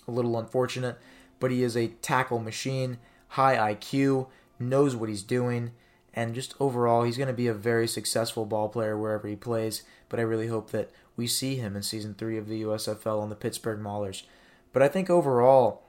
A 0.08 0.12
little 0.12 0.38
unfortunate, 0.38 0.98
but 1.40 1.52
he 1.52 1.64
is 1.64 1.76
a 1.76 1.88
tackle 1.88 2.40
machine, 2.40 2.98
high 3.30 3.74
IQ, 3.74 4.28
knows 4.60 4.96
what 4.96 5.10
he's 5.10 5.24
doing 5.24 5.72
and 6.14 6.36
just 6.36 6.56
overall, 6.60 7.04
he's 7.04 7.18
going 7.18 7.28
to 7.28 7.34
be 7.34 7.48
a 7.48 7.54
very 7.54 7.88
successful 7.88 8.46
ball 8.46 8.70
player 8.70 8.98
wherever 8.98 9.28
he 9.28 9.36
plays. 9.36 9.84
But 10.10 10.20
I 10.20 10.24
really 10.24 10.48
hope 10.48 10.72
that 10.72 10.92
we 11.20 11.28
see 11.28 11.58
him 11.58 11.76
in 11.76 11.84
season 11.84 12.16
three 12.18 12.38
of 12.38 12.48
the 12.48 12.64
USFL 12.64 13.22
on 13.22 13.28
the 13.28 13.36
Pittsburgh 13.36 13.82
Maulers. 13.82 14.24
But 14.72 14.82
I 14.82 14.88
think 14.88 15.10
overall, 15.10 15.84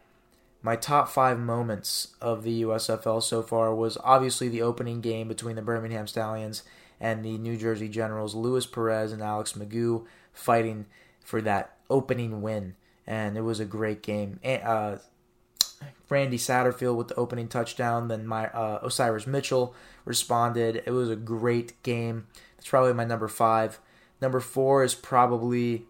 my 0.61 0.75
top 0.75 1.09
five 1.09 1.39
moments 1.39 2.09
of 2.21 2.43
the 2.43 2.63
USFL 2.63 3.23
so 3.23 3.41
far 3.41 3.73
was 3.73 3.97
obviously 4.03 4.49
the 4.49 4.63
opening 4.63 5.01
game 5.01 5.29
between 5.29 5.55
the 5.55 5.63
Birmingham 5.63 6.09
Stallions 6.09 6.65
and 7.01 7.25
the 7.25 7.39
New 7.39 7.57
Jersey 7.57 7.89
Generals, 7.89 8.35
Luis 8.35 8.67
Perez 8.67 9.13
and 9.13 9.23
Alex 9.23 9.53
McGough 9.53 10.05
fighting 10.33 10.87
for 11.25 11.41
that 11.43 11.77
opening 11.89 12.43
win. 12.43 12.75
And 13.07 13.37
it 13.37 13.43
was 13.43 13.61
a 13.61 13.65
great 13.65 14.03
game. 14.03 14.41
Uh, 14.45 14.97
Randy 16.09 16.39
Satterfield 16.39 16.97
with 16.97 17.07
the 17.07 17.15
opening 17.15 17.47
touchdown. 17.47 18.09
Then 18.09 18.27
my 18.27 18.49
uh, 18.49 18.81
Osiris 18.83 19.29
Mitchell 19.29 19.77
responded. 20.05 20.83
It 20.85 20.91
was 20.91 21.09
a 21.09 21.17
great 21.17 21.81
game. 21.85 22.27
It's 22.59 22.69
probably 22.69 22.95
my 22.95 23.05
number 23.05 23.29
five. 23.29 23.79
Number 24.21 24.41
four 24.41 24.85
is 24.85 24.95
probably 24.95 25.87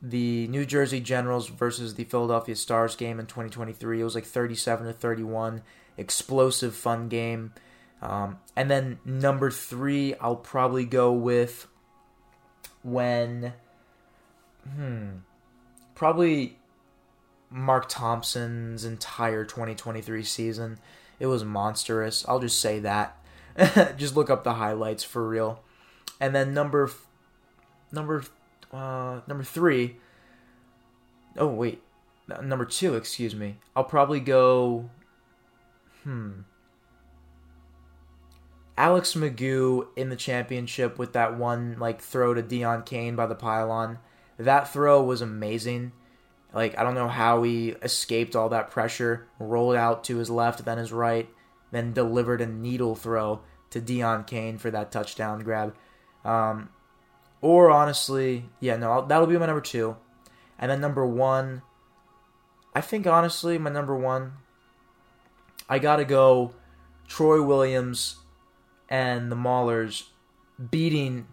the 0.00 0.46
New 0.48 0.64
Jersey 0.64 1.00
Generals 1.00 1.48
versus 1.48 1.94
the 1.94 2.04
Philadelphia 2.04 2.54
Stars 2.54 2.94
game 2.94 3.18
in 3.18 3.26
2023. 3.26 4.00
It 4.00 4.04
was 4.04 4.14
like 4.14 4.24
37 4.24 4.86
to 4.86 4.92
31, 4.92 5.62
explosive, 5.96 6.74
fun 6.74 7.08
game. 7.08 7.52
Um, 8.00 8.38
and 8.54 8.70
then 8.70 8.98
number 9.04 9.50
three, 9.50 10.14
I'll 10.16 10.36
probably 10.36 10.84
go 10.84 11.12
with 11.12 11.66
when, 12.82 13.54
hmm, 14.64 15.08
probably 15.94 16.58
Mark 17.50 17.88
Thompson's 17.88 18.84
entire 18.84 19.44
2023 19.44 20.22
season. 20.22 20.78
It 21.18 21.26
was 21.26 21.44
monstrous. 21.44 22.24
I'll 22.28 22.38
just 22.38 22.60
say 22.60 22.78
that. 22.80 23.16
just 23.96 24.14
look 24.14 24.30
up 24.30 24.44
the 24.44 24.54
highlights 24.54 25.02
for 25.02 25.26
real. 25.26 25.60
And 26.20 26.34
then 26.34 26.54
number 26.54 26.88
number 27.92 28.22
uh, 28.72 29.20
number 29.26 29.44
3 29.44 29.96
Oh 31.38 31.46
wait. 31.46 31.82
Number 32.42 32.64
2, 32.64 32.94
excuse 32.96 33.34
me. 33.34 33.56
I'll 33.74 33.84
probably 33.84 34.20
go 34.20 34.90
hmm 36.02 36.40
Alex 38.76 39.14
McGough 39.14 39.88
in 39.96 40.08
the 40.08 40.16
championship 40.16 40.98
with 40.98 41.12
that 41.14 41.36
one 41.36 41.76
like 41.80 42.00
throw 42.00 42.34
to 42.34 42.42
Deon 42.42 42.84
Cain 42.86 43.16
by 43.16 43.26
the 43.26 43.34
pylon. 43.34 43.98
That 44.38 44.68
throw 44.72 45.02
was 45.02 45.20
amazing. 45.20 45.92
Like 46.52 46.78
I 46.78 46.84
don't 46.84 46.94
know 46.94 47.08
how 47.08 47.42
he 47.42 47.70
escaped 47.82 48.36
all 48.36 48.50
that 48.50 48.70
pressure, 48.70 49.26
rolled 49.38 49.74
out 49.74 50.04
to 50.04 50.18
his 50.18 50.30
left, 50.30 50.64
then 50.64 50.78
his 50.78 50.92
right, 50.92 51.28
then 51.72 51.92
delivered 51.92 52.40
a 52.40 52.46
needle 52.46 52.94
throw 52.94 53.40
to 53.70 53.80
Deon 53.80 54.26
Cain 54.26 54.58
for 54.58 54.70
that 54.70 54.92
touchdown 54.92 55.40
grab. 55.40 55.74
Um, 56.24 56.68
or 57.40 57.70
honestly, 57.70 58.48
yeah, 58.60 58.76
no, 58.76 59.06
that'll 59.06 59.26
be 59.26 59.38
my 59.38 59.46
number 59.46 59.60
two, 59.60 59.96
and 60.58 60.70
then 60.70 60.80
number 60.80 61.06
one. 61.06 61.62
I 62.74 62.80
think 62.80 63.06
honestly, 63.06 63.58
my 63.58 63.70
number 63.70 63.96
one. 63.96 64.32
I 65.68 65.78
gotta 65.78 66.04
go, 66.04 66.54
Troy 67.06 67.42
Williams, 67.42 68.16
and 68.88 69.30
the 69.30 69.36
Maulers 69.36 70.04
beating 70.70 71.26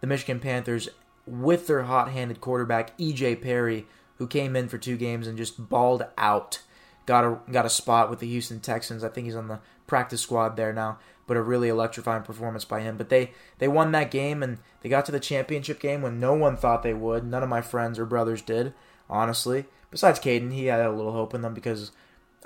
the 0.00 0.06
Michigan 0.06 0.40
Panthers 0.40 0.88
with 1.26 1.66
their 1.66 1.84
hot-handed 1.84 2.40
quarterback 2.40 2.96
EJ 2.98 3.40
Perry 3.40 3.86
who 4.18 4.26
came 4.26 4.54
in 4.54 4.68
for 4.68 4.78
two 4.78 4.96
games 4.96 5.26
and 5.26 5.36
just 5.36 5.68
balled 5.68 6.06
out. 6.16 6.60
Got 7.06 7.24
a 7.24 7.38
got 7.50 7.66
a 7.66 7.70
spot 7.70 8.10
with 8.10 8.20
the 8.20 8.28
Houston 8.28 8.60
Texans. 8.60 9.04
I 9.04 9.08
think 9.08 9.26
he's 9.26 9.36
on 9.36 9.48
the 9.48 9.60
practice 9.86 10.22
squad 10.22 10.56
there 10.56 10.72
now. 10.72 10.98
But 11.26 11.36
a 11.38 11.42
really 11.42 11.68
electrifying 11.68 12.22
performance 12.22 12.64
by 12.64 12.80
him. 12.80 12.96
But 12.96 13.08
they 13.08 13.32
they 13.58 13.68
won 13.68 13.92
that 13.92 14.10
game 14.10 14.42
and 14.42 14.58
they 14.82 14.88
got 14.88 15.06
to 15.06 15.12
the 15.12 15.20
championship 15.20 15.80
game 15.80 16.02
when 16.02 16.20
no 16.20 16.34
one 16.34 16.56
thought 16.56 16.82
they 16.82 16.94
would. 16.94 17.24
None 17.24 17.42
of 17.42 17.48
my 17.48 17.60
friends 17.60 17.98
or 17.98 18.06
brothers 18.06 18.42
did, 18.42 18.74
honestly. 19.08 19.64
Besides 19.90 20.20
Caden, 20.20 20.52
he 20.52 20.66
had 20.66 20.80
a 20.80 20.90
little 20.90 21.12
hope 21.12 21.34
in 21.34 21.42
them 21.42 21.54
because 21.54 21.92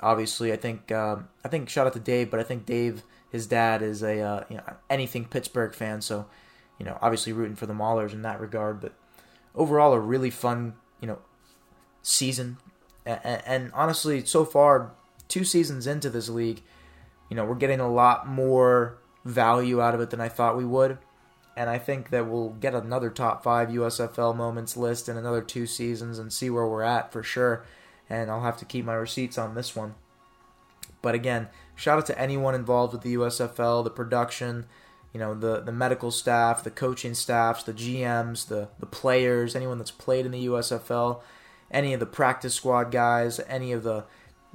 obviously 0.01 0.51
I 0.51 0.55
think 0.55 0.91
uh, 0.91 1.17
I 1.43 1.47
think 1.47 1.69
shout 1.69 1.87
out 1.87 1.93
to 1.93 1.99
Dave, 1.99 2.31
but 2.31 2.39
I 2.39 2.43
think 2.43 2.65
Dave, 2.65 3.03
his 3.31 3.47
dad, 3.47 3.81
is 3.81 4.03
a 4.03 4.19
uh, 4.19 4.43
you 4.49 4.57
know 4.57 4.63
anything 4.89 5.25
Pittsburgh 5.25 5.73
fan, 5.73 6.01
so 6.01 6.25
you 6.77 6.85
know 6.85 6.97
obviously 7.01 7.33
rooting 7.33 7.55
for 7.55 7.65
the 7.65 7.73
Maulers 7.73 8.13
in 8.13 8.21
that 8.23 8.39
regard. 8.39 8.79
But 8.79 8.93
overall, 9.55 9.93
a 9.93 9.99
really 9.99 10.29
fun 10.29 10.73
you 11.01 11.07
know 11.07 11.19
season. 12.01 12.57
And, 13.17 13.71
honestly, 13.73 14.25
so 14.25 14.45
far, 14.45 14.91
two 15.27 15.43
seasons 15.43 15.87
into 15.87 16.09
this 16.09 16.29
league, 16.29 16.61
you 17.29 17.35
know, 17.35 17.45
we're 17.45 17.55
getting 17.55 17.79
a 17.79 17.91
lot 17.91 18.27
more 18.27 18.97
value 19.25 19.81
out 19.81 19.95
of 19.95 20.01
it 20.01 20.09
than 20.09 20.21
I 20.21 20.29
thought 20.29 20.57
we 20.57 20.65
would. 20.65 20.97
And 21.55 21.69
I 21.69 21.77
think 21.77 22.09
that 22.11 22.27
we'll 22.27 22.51
get 22.51 22.73
another 22.73 23.09
top 23.09 23.43
five 23.43 23.69
USFL 23.69 24.35
moments 24.35 24.77
list 24.77 25.09
in 25.09 25.17
another 25.17 25.41
two 25.41 25.65
seasons 25.65 26.17
and 26.17 26.31
see 26.31 26.49
where 26.49 26.67
we're 26.67 26.83
at 26.83 27.11
for 27.11 27.21
sure. 27.21 27.65
And 28.09 28.31
I'll 28.31 28.43
have 28.43 28.57
to 28.57 28.65
keep 28.65 28.85
my 28.85 28.93
receipts 28.93 29.37
on 29.37 29.55
this 29.55 29.75
one. 29.75 29.95
But 31.01 31.15
again, 31.15 31.47
shout 31.75 31.97
out 31.97 32.05
to 32.07 32.19
anyone 32.19 32.55
involved 32.55 32.93
with 32.93 33.01
the 33.01 33.15
USFL, 33.15 33.83
the 33.83 33.89
production, 33.89 34.65
you 35.13 35.19
know, 35.19 35.33
the 35.33 35.61
the 35.61 35.71
medical 35.71 36.11
staff, 36.11 36.63
the 36.63 36.71
coaching 36.71 37.13
staffs, 37.13 37.63
the 37.63 37.73
GMs, 37.73 38.47
the 38.47 38.69
the 38.79 38.85
players, 38.85 39.55
anyone 39.55 39.77
that's 39.77 39.91
played 39.91 40.25
in 40.25 40.31
the 40.31 40.47
USFL, 40.47 41.21
any 41.71 41.93
of 41.93 41.99
the 41.99 42.05
practice 42.05 42.53
squad 42.53 42.91
guys, 42.91 43.39
any 43.47 43.71
of 43.71 43.83
the 43.83 44.05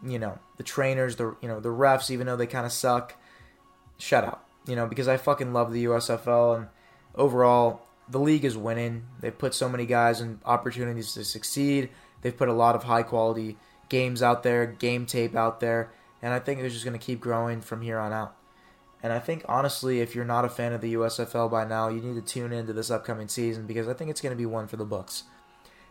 you 0.04 0.18
know, 0.18 0.38
the 0.56 0.62
trainers, 0.62 1.16
the 1.16 1.36
you 1.40 1.48
know, 1.48 1.60
the 1.60 1.68
refs 1.68 2.10
even 2.10 2.26
though 2.26 2.36
they 2.36 2.46
kind 2.46 2.66
of 2.66 2.72
suck. 2.72 3.14
Shut 3.98 4.24
out. 4.24 4.44
You 4.66 4.76
know, 4.76 4.86
because 4.86 5.08
I 5.08 5.16
fucking 5.16 5.52
love 5.52 5.72
the 5.72 5.84
USFL 5.84 6.56
and 6.56 6.68
overall 7.14 7.82
the 8.08 8.20
league 8.20 8.44
is 8.44 8.56
winning. 8.56 9.04
They've 9.20 9.36
put 9.36 9.54
so 9.54 9.68
many 9.68 9.86
guys 9.86 10.20
in 10.20 10.40
opportunities 10.44 11.14
to 11.14 11.24
succeed. 11.24 11.90
They've 12.22 12.36
put 12.36 12.48
a 12.48 12.54
lot 12.54 12.74
of 12.74 12.84
high 12.84 13.02
quality 13.02 13.56
games 13.88 14.22
out 14.22 14.42
there, 14.42 14.66
game 14.66 15.06
tape 15.06 15.36
out 15.36 15.60
there, 15.60 15.92
and 16.22 16.32
I 16.32 16.38
think 16.38 16.60
it's 16.60 16.72
just 16.72 16.84
going 16.84 16.98
to 16.98 17.04
keep 17.04 17.20
growing 17.20 17.60
from 17.60 17.82
here 17.82 17.98
on 17.98 18.12
out. 18.12 18.34
And 19.02 19.12
I 19.12 19.18
think 19.18 19.44
honestly, 19.46 20.00
if 20.00 20.14
you're 20.14 20.24
not 20.24 20.46
a 20.46 20.48
fan 20.48 20.72
of 20.72 20.80
the 20.80 20.94
USFL 20.94 21.50
by 21.50 21.66
now, 21.66 21.88
you 21.88 22.00
need 22.00 22.14
to 22.14 22.22
tune 22.22 22.52
into 22.52 22.72
this 22.72 22.90
upcoming 22.90 23.28
season 23.28 23.66
because 23.66 23.86
I 23.86 23.92
think 23.92 24.10
it's 24.10 24.22
going 24.22 24.32
to 24.32 24.36
be 24.36 24.46
one 24.46 24.66
for 24.66 24.76
the 24.76 24.86
books. 24.86 25.24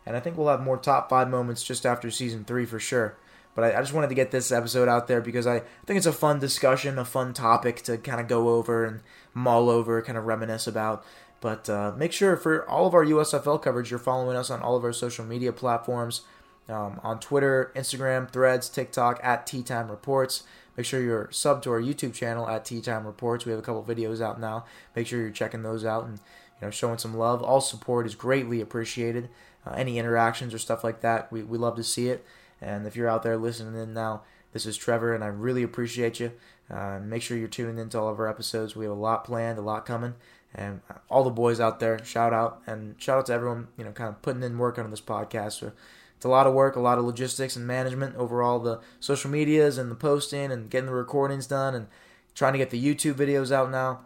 And 0.05 0.15
I 0.15 0.19
think 0.19 0.37
we'll 0.37 0.47
have 0.47 0.61
more 0.61 0.77
top 0.77 1.09
five 1.09 1.29
moments 1.29 1.63
just 1.63 1.85
after 1.85 2.11
season 2.11 2.43
three 2.43 2.65
for 2.65 2.79
sure. 2.79 3.17
But 3.55 3.65
I, 3.65 3.77
I 3.77 3.81
just 3.81 3.93
wanted 3.93 4.09
to 4.09 4.15
get 4.15 4.31
this 4.31 4.51
episode 4.51 4.87
out 4.87 5.07
there 5.07 5.21
because 5.21 5.47
I, 5.47 5.59
think 5.85 5.97
it's 5.97 6.05
a 6.05 6.13
fun 6.13 6.39
discussion, 6.39 6.97
a 6.97 7.05
fun 7.05 7.33
topic 7.33 7.81
to 7.83 7.97
kind 7.97 8.19
of 8.19 8.27
go 8.27 8.49
over 8.49 8.85
and 8.85 9.01
mull 9.33 9.69
over, 9.69 10.01
kind 10.01 10.17
of 10.17 10.25
reminisce 10.25 10.67
about. 10.67 11.05
But 11.39 11.69
uh, 11.69 11.93
make 11.97 12.13
sure 12.13 12.37
for 12.37 12.67
all 12.69 12.87
of 12.87 12.93
our 12.93 13.05
USFL 13.05 13.61
coverage, 13.61 13.91
you're 13.91 13.99
following 13.99 14.37
us 14.37 14.49
on 14.49 14.61
all 14.61 14.75
of 14.75 14.83
our 14.83 14.93
social 14.93 15.25
media 15.25 15.51
platforms 15.51 16.21
um, 16.69 16.99
on 17.03 17.19
Twitter, 17.19 17.71
Instagram, 17.75 18.29
Threads, 18.29 18.69
TikTok 18.69 19.19
at 19.21 19.45
Tea 19.45 19.61
Time 19.61 19.91
Reports. 19.91 20.43
Make 20.77 20.85
sure 20.85 21.01
you're 21.01 21.29
sub 21.31 21.61
to 21.63 21.71
our 21.71 21.81
YouTube 21.81 22.13
channel 22.13 22.47
at 22.47 22.65
Tea 22.65 22.81
Time 22.81 23.05
Reports. 23.05 23.45
We 23.45 23.51
have 23.51 23.59
a 23.59 23.63
couple 23.63 23.83
videos 23.83 24.21
out 24.21 24.39
now. 24.39 24.65
Make 24.95 25.07
sure 25.07 25.19
you're 25.19 25.29
checking 25.29 25.61
those 25.61 25.85
out 25.85 26.05
and 26.05 26.17
you 26.17 26.67
know 26.67 26.71
showing 26.71 26.97
some 26.97 27.15
love. 27.15 27.43
All 27.43 27.61
support 27.61 28.07
is 28.07 28.15
greatly 28.15 28.59
appreciated. 28.61 29.29
Uh, 29.65 29.71
any 29.71 29.97
interactions 29.97 30.54
or 30.54 30.60
stuff 30.60 30.84
like 30.84 31.02
that, 31.02 31.32
we, 31.32 31.43
we 31.43 31.58
love 31.58 31.76
to 31.76 31.84
see 31.84 32.10
it. 32.10 32.26
And 32.62 32.86
if 32.88 32.95
you're 32.95 33.10
out 33.10 33.23
there 33.23 33.38
listening 33.38 33.82
in 33.82 33.93
now, 33.93 34.23
this 34.54 34.65
is 34.65 34.78
Trevor, 34.78 35.13
and 35.13 35.23
I 35.23 35.28
really 35.28 35.63
appreciate 35.63 36.19
you. 36.19 36.32
Uh, 36.69 36.99
make 36.99 37.21
sure 37.21 37.38
you're 37.38 37.47
tuning 37.47 37.78
into 37.78 37.99
all 37.99 38.10
of 38.10 38.19
our 38.19 38.28
episodes. 38.28 38.76
We 38.76 38.86
have 38.86 38.93
a 38.93 38.95
lot 38.95 39.26
planned, 39.26 39.58
a 39.58 39.62
lot 39.62 39.86
coming, 39.86 40.13
and 40.54 40.82
all 41.10 41.23
the 41.23 41.30
boys 41.30 41.60
out 41.60 41.80
there, 41.80 42.04
shout 42.06 42.34
out 42.34 42.62
and 42.67 42.95
shout 43.02 43.17
out 43.17 43.26
to 43.28 43.34
everyone, 43.34 43.67
you 43.78 43.84
know, 43.84 43.91
kind 43.91 44.10
of 44.10 44.21
putting 44.21 44.43
in 44.43 44.58
work 44.58 44.78
on 44.78 44.89
this 44.91 45.02
podcast. 45.02 45.60
So 45.60 45.71
it's 46.15 46.26
a 46.26 46.30
lot 46.30 46.47
of 46.47 46.54
work, 46.54 46.76
a 46.76 46.80
lot 46.80 46.97
of 46.97 47.06
logistics 47.06 47.56
and 47.56 47.67
management 47.67 48.15
over 48.15 48.41
all 48.41 48.60
the 48.60 48.80
social 48.99 49.30
medias 49.30 49.78
and 49.78 49.89
the 49.91 49.95
posting 49.95 50.52
and 50.52 50.69
getting 50.69 50.86
the 50.86 50.93
recordings 50.93 51.47
done 51.47 51.76
and 51.76 51.88
trying 52.36 52.54
to 52.54 52.60
get 52.60 52.69
the 52.69 52.84
YouTube 52.84 53.15
videos 53.15 53.52
out 53.52 53.71
now. 53.71 54.02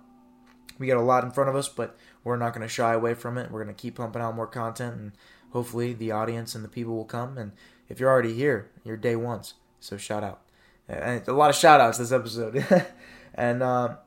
We 0.80 0.88
got 0.88 0.98
a 0.98 1.02
lot 1.02 1.24
in 1.24 1.32
front 1.32 1.50
of 1.50 1.56
us, 1.56 1.68
but 1.68 1.98
we're 2.24 2.38
not 2.38 2.54
going 2.54 2.68
to 2.68 2.74
shy 2.74 2.94
away 2.94 3.14
from 3.14 3.38
it. 3.38 3.52
We're 3.52 3.64
going 3.64 3.76
to 3.76 3.82
keep 3.82 3.96
pumping 3.96 4.22
out 4.22 4.36
more 4.36 4.48
content, 4.48 4.96
and 4.96 5.12
hopefully 5.52 5.94
the 5.94 6.12
audience 6.12 6.56
and 6.56 6.64
the 6.64 6.70
people 6.70 6.96
will 6.96 7.06
come. 7.06 7.38
And 7.38 7.52
if 7.90 8.00
you're 8.00 8.10
already 8.10 8.34
here, 8.34 8.70
you're 8.84 8.98
day 8.98 9.16
ones. 9.16 9.56
So 9.80 9.98
shout 9.98 10.24
out. 10.24 10.42
And 10.88 11.28
a 11.28 11.34
lot 11.34 11.50
of 11.50 11.56
shout 11.56 11.82
outs 11.82 11.98
this 11.98 12.12
episode. 12.12 12.66
and, 13.34 13.62
uh, 13.62 13.98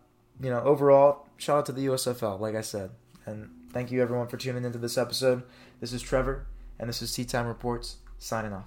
you 0.41 0.51
know, 0.51 0.61
overall, 0.61 1.27
shout 1.37 1.59
out 1.59 1.67
to 1.67 1.73
the 1.73 1.87
USFL, 1.87 2.41
like 2.41 2.55
I 2.55 2.63
said. 2.63 2.91
And 3.27 3.51
thank 3.73 3.91
you 3.91 4.03
everyone 4.03 4.29
for 4.29 4.37
tuning 4.37 4.65
into 4.65 4.79
this 4.79 4.97
episode. 4.97 5.43
This 5.81 5.93
is 5.93 6.03
Trevor, 6.03 6.47
and 6.79 6.89
this 6.89 7.03
is 7.03 7.13
Tea 7.13 7.25
Time 7.25 7.47
Reports 7.47 7.99
signing 8.19 8.53
off. 8.53 8.67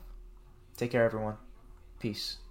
Take 0.77 0.91
care, 0.91 1.03
everyone. 1.03 1.37
Peace. 1.99 2.42